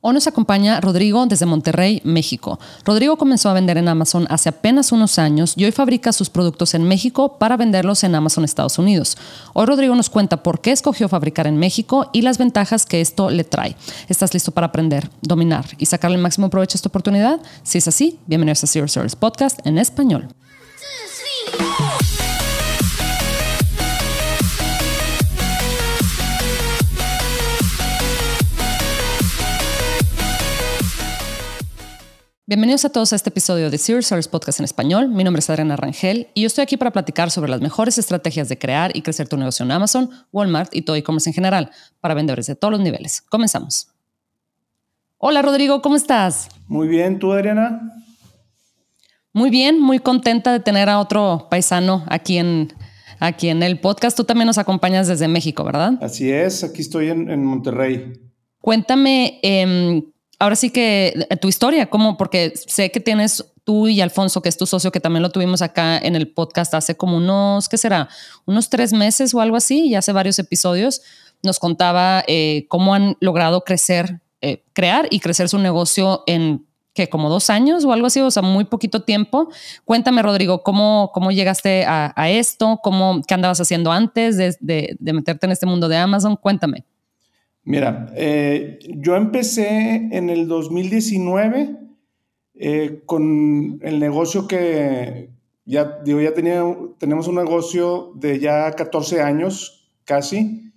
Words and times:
Hoy 0.00 0.14
nos 0.14 0.28
acompaña 0.28 0.80
Rodrigo 0.80 1.26
desde 1.26 1.44
Monterrey, 1.44 2.00
México. 2.04 2.60
Rodrigo 2.84 3.16
comenzó 3.16 3.50
a 3.50 3.52
vender 3.52 3.78
en 3.78 3.88
Amazon 3.88 4.28
hace 4.30 4.48
apenas 4.48 4.92
unos 4.92 5.18
años 5.18 5.54
y 5.56 5.64
hoy 5.64 5.72
fabrica 5.72 6.12
sus 6.12 6.30
productos 6.30 6.74
en 6.74 6.84
México 6.84 7.36
para 7.38 7.56
venderlos 7.56 8.04
en 8.04 8.14
Amazon 8.14 8.44
Estados 8.44 8.78
Unidos. 8.78 9.18
Hoy 9.54 9.66
Rodrigo 9.66 9.96
nos 9.96 10.08
cuenta 10.08 10.44
por 10.44 10.60
qué 10.60 10.70
escogió 10.70 11.08
fabricar 11.08 11.48
en 11.48 11.56
México 11.56 12.10
y 12.12 12.22
las 12.22 12.38
ventajas 12.38 12.86
que 12.86 13.00
esto 13.00 13.28
le 13.30 13.42
trae. 13.42 13.74
¿Estás 14.08 14.32
listo 14.34 14.52
para 14.52 14.68
aprender, 14.68 15.10
dominar 15.20 15.66
y 15.78 15.86
sacarle 15.86 16.16
el 16.16 16.22
máximo 16.22 16.48
provecho 16.48 16.76
a 16.76 16.78
esta 16.78 16.88
oportunidad? 16.88 17.40
Si 17.64 17.78
es 17.78 17.88
así, 17.88 18.20
bienvenidos 18.26 18.62
a 18.62 18.68
Zero 18.68 18.86
Service 18.86 19.16
Podcast 19.16 19.66
en 19.66 19.78
español. 19.78 20.28
Bienvenidos 32.48 32.86
a 32.86 32.88
todos 32.88 33.12
a 33.12 33.16
este 33.16 33.28
episodio 33.28 33.70
de 33.70 33.76
Serious 33.76 34.06
Service 34.06 34.30
Podcast 34.30 34.58
en 34.58 34.64
español. 34.64 35.10
Mi 35.10 35.22
nombre 35.22 35.40
es 35.40 35.50
Adriana 35.50 35.76
Rangel 35.76 36.28
y 36.32 36.40
yo 36.40 36.46
estoy 36.46 36.62
aquí 36.62 36.78
para 36.78 36.92
platicar 36.92 37.30
sobre 37.30 37.50
las 37.50 37.60
mejores 37.60 37.98
estrategias 37.98 38.48
de 38.48 38.56
crear 38.56 38.90
y 38.96 39.02
crecer 39.02 39.28
tu 39.28 39.36
negocio 39.36 39.66
en 39.66 39.70
Amazon, 39.70 40.08
Walmart 40.32 40.74
y 40.74 40.80
todo 40.80 40.96
e-commerce 40.96 41.28
en 41.28 41.34
general 41.34 41.70
para 42.00 42.14
vendedores 42.14 42.46
de 42.46 42.54
todos 42.54 42.72
los 42.72 42.80
niveles. 42.80 43.20
Comenzamos. 43.20 43.88
Hola 45.18 45.42
Rodrigo, 45.42 45.82
¿cómo 45.82 45.94
estás? 45.94 46.48
Muy 46.68 46.88
bien, 46.88 47.18
¿tú 47.18 47.34
Adriana? 47.34 48.02
Muy 49.34 49.50
bien, 49.50 49.78
muy 49.78 49.98
contenta 49.98 50.50
de 50.50 50.60
tener 50.60 50.88
a 50.88 51.00
otro 51.00 51.48
paisano 51.50 52.06
aquí 52.08 52.38
en, 52.38 52.72
aquí 53.20 53.50
en 53.50 53.62
el 53.62 53.78
podcast. 53.78 54.16
Tú 54.16 54.24
también 54.24 54.46
nos 54.46 54.56
acompañas 54.56 55.06
desde 55.06 55.28
México, 55.28 55.64
¿verdad? 55.64 55.98
Así 56.00 56.32
es, 56.32 56.64
aquí 56.64 56.80
estoy 56.80 57.10
en, 57.10 57.44
Monterrey. 57.44 58.14
Cuéntame, 58.58 59.38
eh, 59.42 60.02
ahora 60.38 60.56
sí 60.56 60.70
que 60.70 61.14
eh, 61.30 61.36
tu 61.36 61.48
historia, 61.48 61.90
¿cómo? 61.90 62.16
Porque 62.16 62.52
sé 62.54 62.90
que 62.90 63.00
tienes 63.00 63.44
tú 63.64 63.88
y 63.88 64.00
Alfonso, 64.00 64.40
que 64.40 64.48
es 64.48 64.56
tu 64.56 64.66
socio, 64.66 64.90
que 64.90 65.00
también 65.00 65.22
lo 65.22 65.30
tuvimos 65.30 65.60
acá 65.62 65.98
en 65.98 66.16
el 66.16 66.28
podcast 66.28 66.72
hace 66.74 66.96
como 66.96 67.16
unos, 67.16 67.68
¿qué 67.68 67.76
será? 67.76 68.08
Unos 68.46 68.70
tres 68.70 68.92
meses 68.92 69.34
o 69.34 69.40
algo 69.40 69.56
así, 69.56 69.88
y 69.88 69.94
hace 69.94 70.12
varios 70.12 70.38
episodios, 70.38 71.02
nos 71.42 71.58
contaba 71.58 72.24
eh, 72.26 72.66
cómo 72.68 72.94
han 72.94 73.16
logrado 73.20 73.62
crecer, 73.64 74.20
eh, 74.40 74.64
crear 74.72 75.06
y 75.10 75.20
crecer 75.20 75.48
su 75.48 75.58
negocio 75.58 76.24
en 76.26 76.66
que 76.94 77.08
como 77.08 77.28
dos 77.28 77.48
años 77.50 77.84
o 77.84 77.92
algo 77.92 78.06
así, 78.06 78.20
o 78.20 78.30
sea, 78.30 78.42
muy 78.42 78.64
poquito 78.64 79.02
tiempo. 79.02 79.48
Cuéntame, 79.84 80.20
Rodrigo, 80.20 80.62
¿cómo, 80.64 81.10
cómo 81.14 81.30
llegaste 81.30 81.84
a, 81.86 82.30
esto? 82.30 82.80
¿Cómo, 82.82 83.22
¿Qué 83.24 83.34
andabas 83.34 83.60
haciendo 83.60 83.92
antes 83.92 84.36
de, 84.36 84.96
de 84.98 85.12
meterte 85.12 85.46
en 85.46 85.52
este 85.52 85.66
mundo 85.66 85.88
de 85.88 85.96
Amazon? 85.96 86.34
Cuéntame. 86.34 86.84
Mira, 87.68 88.10
eh, 88.16 88.78
yo 88.96 89.14
empecé 89.14 90.08
en 90.10 90.30
el 90.30 90.48
2019 90.48 91.76
eh, 92.54 93.02
con 93.04 93.78
el 93.82 94.00
negocio 94.00 94.48
que 94.48 95.34
ya, 95.66 96.00
digo, 96.02 96.18
ya 96.22 96.32
tenía, 96.32 96.62
tenemos 96.96 97.28
un 97.28 97.34
negocio 97.34 98.12
de 98.14 98.38
ya 98.38 98.72
14 98.72 99.20
años 99.20 99.92
casi 100.06 100.72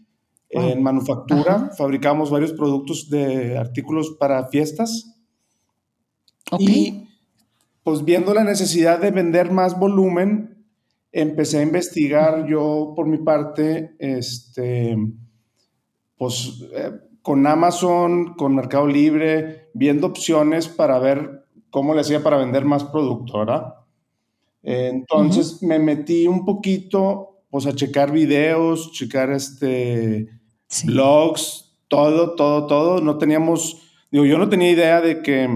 en 0.50 0.84
manufactura. 0.84 1.72
Fabricamos 1.78 2.30
varios 2.30 2.52
productos 2.52 3.10
de 3.10 3.58
artículos 3.58 4.18
para 4.20 4.50
fiestas. 4.50 5.18
Y 6.60 7.08
pues 7.84 8.04
viendo 8.04 8.34
la 8.34 8.44
necesidad 8.44 9.00
de 9.00 9.12
vender 9.12 9.50
más 9.50 9.80
volumen, 9.80 10.68
empecé 11.14 11.60
a 11.60 11.64
investigar 11.64 12.46
yo 12.50 12.92
por 12.98 13.08
mi 13.08 13.20
parte, 13.20 13.96
este 13.98 14.98
pues 16.22 16.62
eh, 16.76 16.92
con 17.24 17.48
Amazon, 17.48 18.36
con 18.36 18.54
Mercado 18.54 18.86
Libre, 18.86 19.70
viendo 19.74 20.06
opciones 20.06 20.68
para 20.68 21.00
ver 21.00 21.48
cómo 21.72 21.96
le 21.96 22.02
hacía 22.02 22.22
para 22.22 22.38
vender 22.38 22.64
más 22.64 22.84
producto, 22.84 23.40
¿verdad? 23.40 23.74
entonces 24.62 25.64
me 25.64 25.80
metí 25.80 26.28
un 26.28 26.46
poquito, 26.46 27.40
pues 27.50 27.66
a 27.66 27.74
checar 27.74 28.12
videos, 28.12 28.92
checar 28.92 29.32
este, 29.32 30.30
blogs, 30.84 31.76
todo, 31.88 32.36
todo, 32.36 32.68
todo. 32.68 33.02
No 33.02 33.18
teníamos, 33.18 33.82
digo, 34.12 34.24
yo 34.26 34.38
no 34.38 34.48
tenía 34.48 34.70
idea 34.70 35.02
de 35.02 35.24
que 35.24 35.50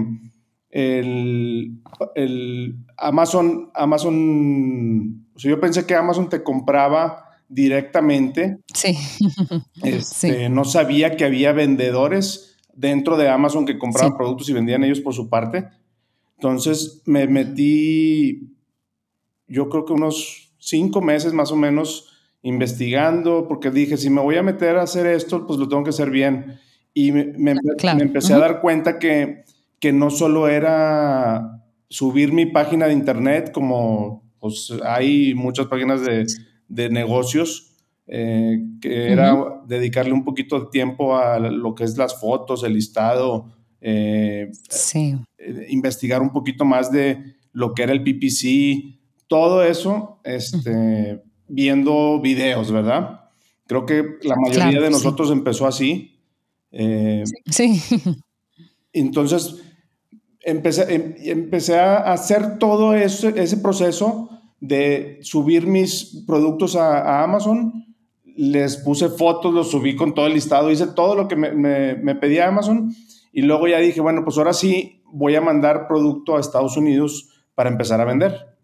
el, 0.70 1.80
el 2.16 2.76
Amazon, 2.96 3.70
Amazon, 3.72 5.28
o 5.32 5.38
sea, 5.38 5.48
yo 5.48 5.60
pensé 5.60 5.86
que 5.86 5.94
Amazon 5.94 6.28
te 6.28 6.42
compraba 6.42 7.25
directamente. 7.48 8.58
Sí. 8.72 8.96
Este, 9.82 10.48
no 10.48 10.64
sabía 10.64 11.16
que 11.16 11.24
había 11.24 11.52
vendedores 11.52 12.56
dentro 12.74 13.16
de 13.16 13.28
Amazon 13.28 13.64
que 13.64 13.78
compraban 13.78 14.16
productos 14.16 14.48
y 14.48 14.52
vendían 14.52 14.84
ellos 14.84 15.00
por 15.00 15.14
su 15.14 15.28
parte. 15.28 15.68
Entonces 16.36 17.02
me 17.06 17.26
metí, 17.26 18.54
yo 19.46 19.68
creo 19.68 19.84
que 19.84 19.92
unos 19.92 20.52
cinco 20.58 21.00
meses 21.00 21.32
más 21.32 21.52
o 21.52 21.56
menos 21.56 22.12
investigando, 22.42 23.46
porque 23.48 23.70
dije, 23.70 23.96
si 23.96 24.10
me 24.10 24.20
voy 24.20 24.36
a 24.36 24.42
meter 24.42 24.76
a 24.76 24.82
hacer 24.82 25.06
esto, 25.06 25.46
pues 25.46 25.58
lo 25.58 25.68
tengo 25.68 25.84
que 25.84 25.90
hacer 25.90 26.10
bien. 26.10 26.58
Y 26.92 27.12
me, 27.12 27.54
empecé 27.98 28.34
a 28.34 28.38
dar 28.38 28.60
cuenta 28.60 28.98
que, 28.98 29.44
que 29.78 29.92
no 29.92 30.10
solo 30.10 30.48
era 30.48 31.62
subir 31.88 32.32
mi 32.32 32.46
página 32.46 32.86
de 32.86 32.92
internet, 32.92 33.52
como 33.52 34.24
pues 34.38 34.72
hay 34.84 35.34
muchas 35.34 35.66
páginas 35.66 36.02
de, 36.02 36.26
de 36.68 36.88
negocios, 36.90 37.72
eh, 38.06 38.58
que 38.80 39.12
era 39.12 39.62
dedicarle 39.66 40.12
un 40.12 40.24
poquito 40.24 40.60
de 40.60 40.66
tiempo 40.70 41.16
a 41.16 41.38
lo 41.38 41.74
que 41.74 41.84
es 41.84 41.96
las 41.96 42.20
fotos, 42.20 42.62
el 42.64 42.74
listado, 42.74 43.46
eh, 43.80 44.50
sí. 44.68 45.16
Eh, 45.38 45.66
investigar 45.70 46.22
un 46.22 46.30
poquito 46.30 46.64
más 46.64 46.90
de 46.90 47.36
lo 47.52 47.74
que 47.74 47.82
era 47.82 47.92
el 47.92 48.02
PPC, 48.02 48.98
todo 49.26 49.64
eso, 49.64 50.20
este, 50.24 51.22
viendo 51.48 52.20
videos, 52.20 52.70
¿verdad? 52.70 53.22
Creo 53.66 53.86
que 53.86 54.04
la 54.22 54.36
mayoría 54.36 54.80
de 54.80 54.90
nosotros 54.90 55.30
empezó 55.30 55.66
así. 55.66 56.20
sí. 57.50 57.82
Entonces, 58.92 59.56
empecé, 60.42 60.94
em, 60.94 61.14
empecé 61.18 61.78
a 61.78 62.12
hacer 62.12 62.58
todo 62.58 62.94
ese 62.94 63.56
proceso 63.56 64.35
de 64.60 65.18
subir 65.22 65.66
mis 65.66 66.24
productos 66.26 66.76
a, 66.76 67.22
Amazon, 67.22 67.84
les 68.24 68.76
puse 68.78 69.08
fotos, 69.08 69.52
los 69.52 69.70
subí 69.70 69.96
con 69.96 70.14
todo 70.14 70.26
el 70.26 70.34
listado, 70.34 70.70
hice 70.70 70.88
todo 70.88 71.14
lo 71.14 71.28
que 71.28 71.36
me, 71.36 71.52
me, 71.52 72.14
pedía 72.14 72.48
Amazon 72.48 72.94
y 73.32 73.42
luego 73.42 73.68
ya 73.68 73.78
dije, 73.78 74.00
bueno, 74.00 74.22
pues 74.24 74.36
ahora 74.38 74.52
sí 74.52 75.02
voy 75.06 75.34
a 75.34 75.40
mandar 75.40 75.88
producto 75.88 76.36
a 76.36 76.40
Estados 76.40 76.76
Unidos 76.76 77.30
para 77.54 77.70
empezar 77.70 78.00
a 78.00 78.04
vender. 78.04 78.56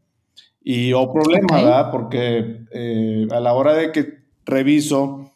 Y 0.62 0.92
o 0.92 1.12
problema, 1.12 1.56
¿verdad? 1.56 1.91
Porque 1.91 2.64
eh, 2.72 3.26
a 3.30 3.41
la 3.41 3.54
hora 3.54 3.74
de 3.74 3.91
que 3.91 4.22
reviso, 4.44 5.32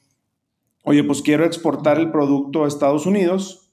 oye, 0.85 1.03
pues 1.03 1.23
quiero 1.23 1.45
exportar 1.45 1.99
el 1.99 2.11
producto 2.11 2.65
a 2.65 2.69
Estados 2.69 3.07
Unidos, 3.07 3.71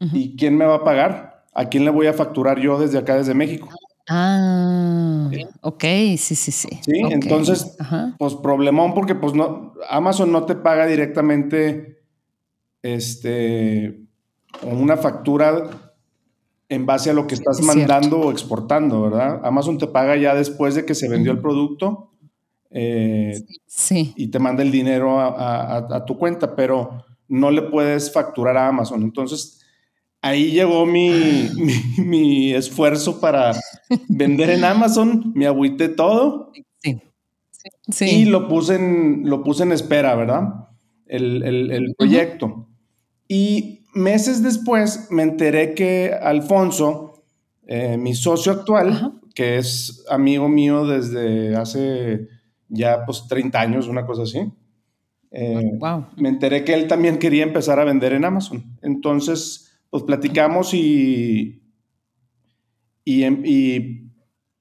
¿y 0.00 0.36
quién 0.36 0.56
me 0.56 0.64
va 0.64 0.76
a 0.76 0.84
pagar? 0.84 1.44
¿A 1.54 1.68
quién 1.68 1.84
le 1.84 1.90
voy 1.90 2.06
a 2.06 2.12
facturar 2.12 2.58
yo 2.58 2.78
desde 2.78 2.98
acá, 2.98 3.16
desde 3.16 3.34
México? 3.34 3.68
Ah, 4.12 5.30
ok, 5.60 5.84
sí, 6.16 6.34
sí, 6.34 6.50
sí. 6.50 6.68
Sí, 6.82 7.00
entonces, 7.10 7.76
pues 8.18 8.34
problemón 8.34 8.92
porque 8.92 9.14
pues 9.14 9.34
no, 9.34 9.74
Amazon 9.88 10.32
no 10.32 10.46
te 10.46 10.56
paga 10.56 10.86
directamente 10.86 12.02
este, 12.82 14.00
una 14.62 14.96
factura 14.96 15.92
en 16.68 16.86
base 16.86 17.10
a 17.10 17.12
lo 17.12 17.28
que 17.28 17.36
estás 17.36 17.60
mandando 17.62 18.18
o 18.18 18.32
exportando, 18.32 19.02
¿verdad? 19.02 19.40
Amazon 19.44 19.78
te 19.78 19.86
paga 19.86 20.16
ya 20.16 20.34
después 20.34 20.74
de 20.74 20.84
que 20.84 20.96
se 20.96 21.08
vendió 21.08 21.30
el 21.30 21.38
producto 21.38 22.10
eh, 22.70 23.44
sí. 23.66 24.12
y 24.16 24.26
te 24.28 24.40
manda 24.40 24.64
el 24.64 24.72
dinero 24.72 25.20
a, 25.20 26.04
tu 26.04 26.18
cuenta, 26.18 26.56
pero 26.56 27.04
no 27.28 27.52
le 27.52 27.62
puedes 27.62 28.12
facturar 28.12 28.56
a 28.56 28.66
Amazon. 28.66 29.02
Entonces, 29.02 29.59
ahí 30.22 30.50
llegó 30.50 30.86
mi, 30.86 32.52
esfuerzo 32.52 33.20
para 33.20 33.52
vender 34.08 34.50
en 34.50 34.64
Amazon, 34.64 35.32
me 35.34 35.46
agüité 35.46 35.88
todo. 35.88 36.52
Sí. 37.88 38.04
Y 38.04 38.24
lo 38.26 38.48
puse 38.48 38.76
en, 38.76 39.28
lo 39.28 39.42
puse 39.42 39.64
en 39.64 39.72
espera, 39.72 40.14
¿verdad? 40.14 40.68
El, 41.06 41.94
proyecto. 41.98 42.68
Y 43.28 43.84
meses 43.94 44.42
después 44.42 45.08
me 45.10 45.22
enteré 45.22 45.74
que 45.74 46.12
Alfonso, 46.12 47.22
eh, 47.66 47.96
mi 47.96 48.14
socio 48.14 48.52
actual, 48.52 49.20
que 49.34 49.58
es 49.58 50.04
amigo 50.08 50.48
mío 50.48 50.86
desde 50.86 51.56
hace 51.56 52.28
ya 52.68 53.04
pues 53.04 53.26
30 53.28 53.60
años, 53.60 53.88
una 53.88 54.06
cosa 54.06 54.22
así. 54.22 54.40
Eh, 55.32 55.72
wow. 55.78 56.06
Me 56.16 56.28
enteré 56.28 56.64
que 56.64 56.74
él 56.74 56.86
también 56.88 57.18
quería 57.18 57.42
empezar 57.42 57.78
a 57.78 57.84
vender 57.84 58.12
en 58.12 58.24
Amazon. 58.24 58.78
Entonces, 58.82 59.69
pues 59.90 60.04
platicamos 60.04 60.72
y, 60.72 61.62
em, 63.04 63.42
y, 63.44 64.10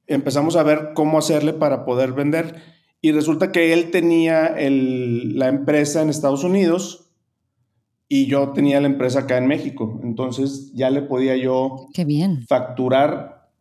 empezamos 0.08 0.56
a 0.56 0.64
ver 0.64 0.92
cómo 0.96 1.20
hacerle 1.20 1.54
para 1.54 1.86
poder 1.86 2.14
vender. 2.14 2.56
Y 3.02 3.12
resulta 3.12 3.52
que 3.52 3.74
él 3.74 3.92
tenía 3.92 4.56
la 4.60 5.48
empresa 5.48 6.02
en 6.02 6.10
Estados 6.10 6.44
Unidos 6.44 7.12
y 8.10 8.26
yo 8.26 8.50
tenía 8.50 8.82
la 8.82 8.88
empresa 8.88 9.20
acá 9.20 9.38
en 9.38 9.48
México. 9.48 10.00
Entonces 10.04 10.74
ya 10.74 10.90
le 10.90 11.04
podía 11.04 11.38
yo 11.38 11.88
Qué 11.94 12.06
bien. 12.06 12.46
facturar 12.48 13.52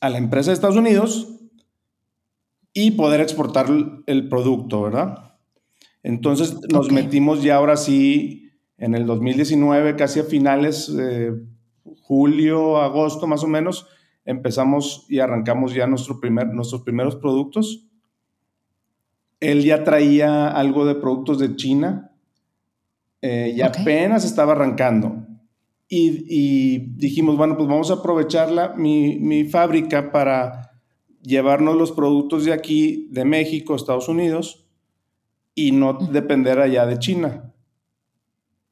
a 0.00 0.08
la 0.08 0.18
empresa 0.18 0.50
de 0.50 0.54
Estados 0.54 0.76
Unidos 0.76 1.38
y 2.72 2.92
poder 2.92 3.20
exportar 3.20 3.66
el 4.06 4.28
producto, 4.28 4.82
¿verdad? 4.82 5.34
Entonces 6.02 6.56
nos 6.72 6.90
metimos 6.90 7.42
ya 7.42 7.56
ahora 7.56 7.76
sí 7.76 8.47
en 8.78 8.94
el 8.94 9.04
2019, 9.06 9.96
casi 9.96 10.20
a 10.20 10.24
finales, 10.24 10.90
julio, 12.02 12.78
agosto 12.78 13.26
más 13.26 13.44
o 13.44 13.46
menos, 13.46 13.86
empezamos 14.24 15.06
y 15.08 15.20
arrancamos 15.20 15.74
ya 15.74 15.86
nuestro 15.86 16.20
primer, 16.20 16.48
nuestros 16.48 16.82
primeros 16.82 17.16
productos. 17.16 17.86
Él 19.40 19.62
ya 19.62 19.84
traía 19.84 20.48
algo 20.48 20.84
de 20.84 20.94
productos 20.94 21.38
de 21.38 21.54
China 21.56 22.12
eh, 23.22 23.52
y 23.56 23.60
apenas 23.62 24.24
estaba 24.24 24.52
arrancando. 24.52 25.24
Y, 25.90 26.78
dijimos, 26.96 27.38
bueno, 27.38 27.56
pues 27.56 27.66
vamos 27.66 27.90
a 27.90 27.94
aprovechar 27.94 28.76
mi, 28.76 29.18
mi, 29.18 29.44
fábrica 29.44 30.12
para 30.12 30.72
llevarnos 31.22 31.76
los 31.76 31.92
productos 31.92 32.44
de 32.44 32.52
aquí, 32.52 33.08
de 33.10 33.24
México, 33.24 33.74
Estados 33.74 34.08
Unidos, 34.08 34.66
y 35.54 35.72
no 35.72 35.94
depender 35.94 36.58
allá 36.58 36.84
de 36.84 36.98
China. 36.98 37.47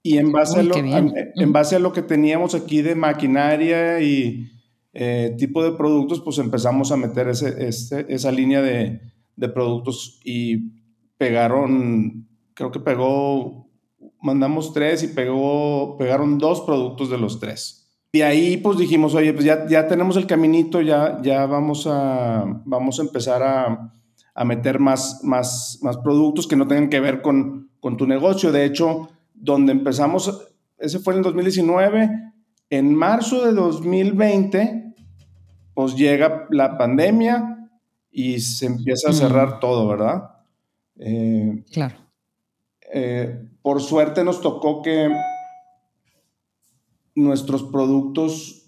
Y 0.07 0.19
en 0.19 0.31
base, 0.31 0.61
a 0.61 0.63
lo, 0.63 0.75
en 0.77 1.53
base 1.53 1.77
a 1.77 1.79
lo 1.79 1.93
que 1.93 2.03
teníamos 2.03 2.55
aquí 2.55 2.83
de 2.83 2.95
maquinaria 2.95 4.01
y 4.01 4.49
eh, 4.93 5.35
tipo 5.37 5.65
de 5.65 5.73
productos, 5.73 6.21
pues 6.21 6.39
empezamos 6.39 6.93
a 6.93 6.97
meter 6.97 7.29
ese, 7.29 7.67
esa 8.09 8.31
línea 8.31 8.63
de, 8.63 9.01
de 9.35 9.49
productos 9.49 10.21
y 10.25 10.73
pegaron, 11.19 12.29
creo 12.55 12.71
que 12.71 12.81
pegó, 12.81 13.69
mandamos 14.21 14.73
tres 14.73 15.03
y 15.03 15.09
pegó, 15.09 15.97
pegaron 15.99 16.39
dos 16.39 16.61
productos 16.61 17.11
de 17.11 17.19
los 17.19 17.41
tres. 17.41 17.91
Y 18.13 18.23
ahí 18.23 18.57
pues 18.57 18.79
dijimos, 18.79 19.15
oye, 19.15 19.33
pues 19.33 19.45
ya, 19.45 19.67
ya 19.69 19.89
tenemos 19.89 20.17
el 20.17 20.27
caminito, 20.27 20.81
ya, 20.81 21.21
ya 21.23 21.47
vamos, 21.47 21.87
a, 21.87 22.45
vamos 22.65 22.99
a 22.99 23.03
empezar 23.03 23.43
a, 23.43 23.93
a 24.35 24.45
meter 24.45 24.79
más, 24.79 25.21
más, 25.23 25.79
más 25.83 25.99
productos 25.99 26.47
que 26.47 26.57
no 26.57 26.67
tengan 26.67 26.89
que 26.89 27.01
ver 27.01 27.21
con, 27.21 27.71
con 27.81 27.97
tu 27.97 28.07
negocio. 28.07 28.53
De 28.53 28.65
hecho, 28.65 29.09
donde 29.37 29.73
empezamos, 29.73 30.49
ese 30.79 30.99
fue 30.99 31.15
en 31.15 31.19
el 31.19 31.25
2019, 31.25 32.11
en 32.71 32.95
marzo 32.95 33.45
de 33.45 33.53
2020, 33.53 34.95
pues 35.75 35.95
llega 35.95 36.47
la 36.51 36.77
pandemia 36.77 37.71
y 38.11 38.41
se 38.41 38.67
empieza 38.67 39.11
a 39.11 39.13
cerrar 39.13 39.61
todo, 39.61 39.87
¿verdad? 39.87 40.31
Eh, 40.99 41.63
claro. 41.71 41.97
Eh, 42.93 43.49
por 43.63 43.83
suerte 43.83 44.25
nos 44.25 44.41
tocó 44.41 44.81
que 44.81 45.11
nuestros 47.15 47.65
productos 47.65 48.67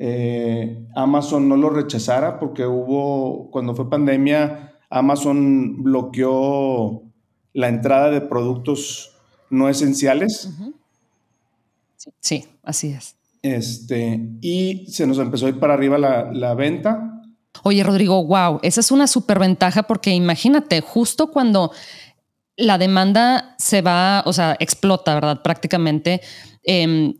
eh, 0.00 0.86
Amazon 0.94 1.48
no 1.48 1.56
los 1.56 1.72
rechazara 1.72 2.38
porque 2.38 2.64
hubo, 2.64 3.50
cuando 3.50 3.74
fue 3.74 3.90
pandemia, 3.90 4.76
Amazon 4.90 5.82
bloqueó 5.82 7.02
la 7.52 7.68
entrada 7.68 8.10
de 8.10 8.20
productos 8.20 9.17
no 9.50 9.68
esenciales. 9.68 10.48
Sí, 12.20 12.46
así 12.62 12.88
es. 12.88 13.14
Este, 13.42 14.20
y 14.40 14.86
se 14.88 15.06
nos 15.06 15.18
empezó 15.18 15.46
a 15.46 15.50
ir 15.50 15.58
para 15.58 15.74
arriba 15.74 15.98
la, 15.98 16.54
venta. 16.54 17.22
Oye, 17.62 17.82
Rodrigo, 17.82 18.24
wow, 18.24 18.60
esa 18.62 18.80
es 18.80 18.90
una 18.90 19.06
súper 19.06 19.38
ventaja 19.38 19.84
porque 19.84 20.10
imagínate, 20.10 20.80
justo 20.80 21.30
cuando 21.30 21.72
la 22.56 22.78
demanda 22.78 23.54
se 23.58 23.82
va, 23.82 24.22
o 24.26 24.32
sea, 24.32 24.56
explota, 24.58 25.14
¿verdad? 25.14 25.42
Prácticamente. 25.42 26.20
Eh, 26.64 27.14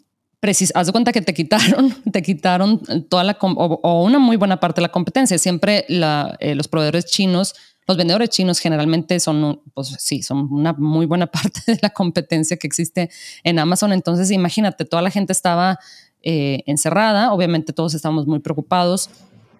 haz 0.75 0.87
de 0.87 0.93
cuenta 0.93 1.13
que 1.13 1.23
te 1.23 1.35
quitaron, 1.35 1.95
te 2.13 2.23
quitaron 2.23 2.81
toda 3.09 3.25
la, 3.25 3.37
o, 3.41 4.05
una 4.05 4.19
muy 4.19 4.37
buena 4.37 4.61
parte 4.61 4.81
de 4.81 4.83
la 4.83 4.93
competencia. 4.93 5.39
Siempre 5.39 5.85
eh, 5.89 6.55
los 6.55 6.69
proveedores 6.69 7.07
chinos 7.07 7.55
los 7.89 7.97
vendedores 7.97 8.29
chinos 8.29 8.59
generalmente 8.59 9.19
son, 9.19 9.63
pues 9.73 9.97
sí, 9.99 10.23
son 10.23 10.53
una 10.53 10.75
muy 10.75 11.07
buena 11.07 11.27
parte 11.33 11.61
de 11.67 11.79
la 11.83 11.91
competencia 11.91 12.59
que 12.59 12.67
existe 12.67 13.11
en 13.43 13.59
Amazon. 13.59 13.93
Entonces, 13.93 14.31
imagínate, 14.31 14.85
toda 14.85 15.03
la 15.03 15.11
gente 15.11 15.33
estaba 15.33 15.81
eh, 16.23 16.63
encerrada, 16.67 17.33
obviamente 17.33 17.73
todos 17.73 17.95
estábamos 17.95 18.27
muy 18.27 18.41
preocupados. 18.41 19.09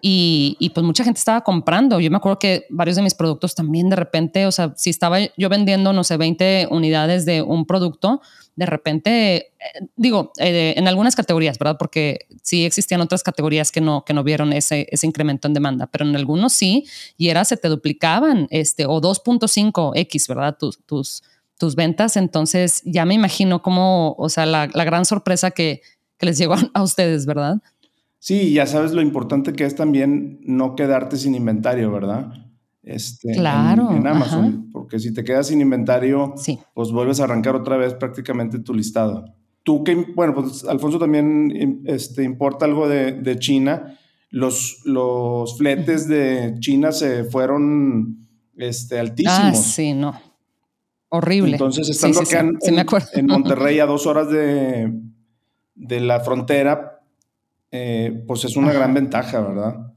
Y, 0.01 0.71
pues 0.73 0.85
mucha 0.85 1.03
gente 1.03 1.19
estaba 1.19 1.41
comprando. 1.41 1.99
Yo 1.99 2.09
me 2.11 2.17
acuerdo 2.17 2.39
que 2.39 2.65
varios 2.69 2.95
de 2.95 3.01
mis 3.01 3.13
productos 3.13 3.55
también 3.55 3.89
de 3.89 3.95
repente, 3.95 4.45
o 4.45 4.51
sea, 4.51 4.73
si 4.75 4.89
estaba 4.89 5.19
yo 5.37 5.49
vendiendo, 5.49 5.93
no 5.93 6.03
sé, 6.03 6.17
20 6.17 6.67
unidades 6.71 7.25
de 7.25 7.41
un 7.41 7.65
producto, 7.65 8.21
de 8.55 8.65
repente, 8.65 9.35
eh, 9.35 9.87
digo, 9.95 10.31
eh, 10.37 10.73
en 10.77 10.87
algunas 10.87 11.15
categorías, 11.15 11.57
¿verdad? 11.57 11.77
Porque 11.77 12.27
sí 12.41 12.65
existían 12.65 13.01
otras 13.01 13.23
categorías 13.23 13.71
que 13.71 13.81
no, 13.81 14.03
que 14.05 14.13
no 14.13 14.23
vieron 14.23 14.53
ese, 14.53 14.87
ese 14.91 15.07
incremento 15.07 15.47
en 15.47 15.53
demanda, 15.53 15.87
pero 15.87 16.05
en 16.05 16.15
algunos 16.15 16.53
sí, 16.53 16.85
y 17.17 17.29
era, 17.29 17.45
se 17.45 17.57
te 17.57 17.69
duplicaban, 17.69 18.47
este, 18.49 18.85
o 18.85 19.01
2.5x, 19.01 20.27
¿verdad? 20.27 20.57
Tus, 20.57 20.79
tus, 20.85 21.23
tus 21.57 21.75
ventas. 21.75 22.17
Entonces, 22.17 22.81
ya 22.85 23.05
me 23.05 23.13
imagino 23.13 23.61
cómo, 23.61 24.15
o 24.17 24.29
sea, 24.29 24.45
la, 24.45 24.69
la 24.73 24.83
gran 24.83 25.05
sorpresa 25.05 25.51
que, 25.51 25.81
que 26.17 26.25
les 26.25 26.37
llegó 26.37 26.55
a 26.73 26.83
ustedes, 26.83 27.25
¿verdad? 27.25 27.61
Sí, 28.19 28.53
ya 28.53 28.65
sabes 28.65 28.91
lo 28.91 29.01
importante 29.01 29.53
que 29.53 29.63
es 29.63 29.75
también 29.75 30.39
no 30.43 30.75
quedarte 30.75 31.17
sin 31.17 31.35
inventario, 31.35 31.89
¿verdad? 31.91 32.33
Este, 32.83 33.33
claro, 33.33 33.91
en, 33.91 34.05
Amazon, 34.07 34.69
porque 34.71 34.99
si 34.99 35.13
te 35.13 35.23
quedas 35.23 35.47
sin 35.47 35.61
inventario, 35.61 36.33
pues 36.73 36.91
vuelves 36.91 37.19
a 37.19 37.25
arrancar 37.25 37.55
otra 37.55 37.77
vez 37.77 37.93
prácticamente 37.93 38.59
tu 38.59 38.73
listado. 38.73 39.25
Tú 39.63 39.83
que, 39.83 39.95
bueno, 40.15 40.33
pues 40.33 40.65
Alfonso 40.65 40.97
también 40.99 41.83
este, 41.85 42.23
importa 42.23 42.65
algo 42.65 42.89
de, 42.89 43.37
China. 43.39 43.97
Los, 44.31 44.81
los 44.85 45.57
fletes 45.57 46.07
de 46.07 46.55
China 46.59 46.91
se 46.91 47.25
fueron 47.25 48.27
este, 48.57 48.97
ah, 48.97 49.01
altísimos. 49.01 49.37
Ah, 49.37 49.53
sí, 49.53 49.93
no. 49.93 50.19
Horrible. 51.09 51.53
Entonces, 51.53 51.89
estando 51.89 52.21
acá 52.21 52.47
en, 53.13 53.25
Monterrey 53.27 53.79
a 53.79 53.85
dos 53.87 54.05
horas 54.07 54.29
de, 54.29 54.93
de 55.75 55.99
la 55.99 56.19
frontera, 56.21 56.88
eh, 57.71 58.23
pues 58.27 58.45
es 58.45 58.55
una 58.55 58.73
gran 58.73 58.93
ventaja, 58.93 59.41
¿verdad? 59.41 59.93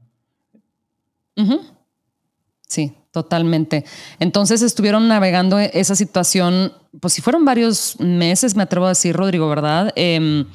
Sí, 2.67 2.95
totalmente. 3.11 3.85
Entonces 4.19 4.61
estuvieron 4.61 5.07
navegando 5.07 5.59
e-, 5.59 5.71
esa 5.73 5.95
situación, 5.95 6.73
pues 6.99 7.13
si 7.13 7.21
fueron 7.21 7.45
varios 7.45 7.99
meses, 7.99 8.55
me 8.55 8.63
atrevo 8.63 8.85
a 8.85 8.89
decir, 8.89 9.15
Rodrigo, 9.15 9.47
¿verdad? 9.49 9.91
Em, 9.95 10.45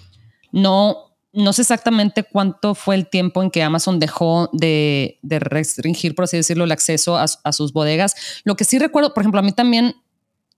no, 0.52 1.08
no 1.32 1.52
sé 1.52 1.62
exactamente 1.62 2.24
cuánto 2.24 2.74
fue 2.74 2.94
el 2.94 3.08
tiempo 3.08 3.42
en 3.42 3.50
que 3.50 3.62
Amazon 3.62 3.98
dejó 3.98 4.48
de, 4.52 5.18
restringir, 5.22 6.14
por 6.14 6.24
así 6.24 6.36
decirlo, 6.36 6.64
el 6.64 6.72
acceso 6.72 7.16
a, 7.16 7.52
sus 7.52 7.72
bodegas. 7.72 8.14
Lo 8.44 8.56
que 8.56 8.64
sí 8.64 8.78
recuerdo, 8.78 9.14
por 9.14 9.22
ejemplo, 9.22 9.40
a 9.40 9.44
mí 9.44 9.52
también, 9.52 9.94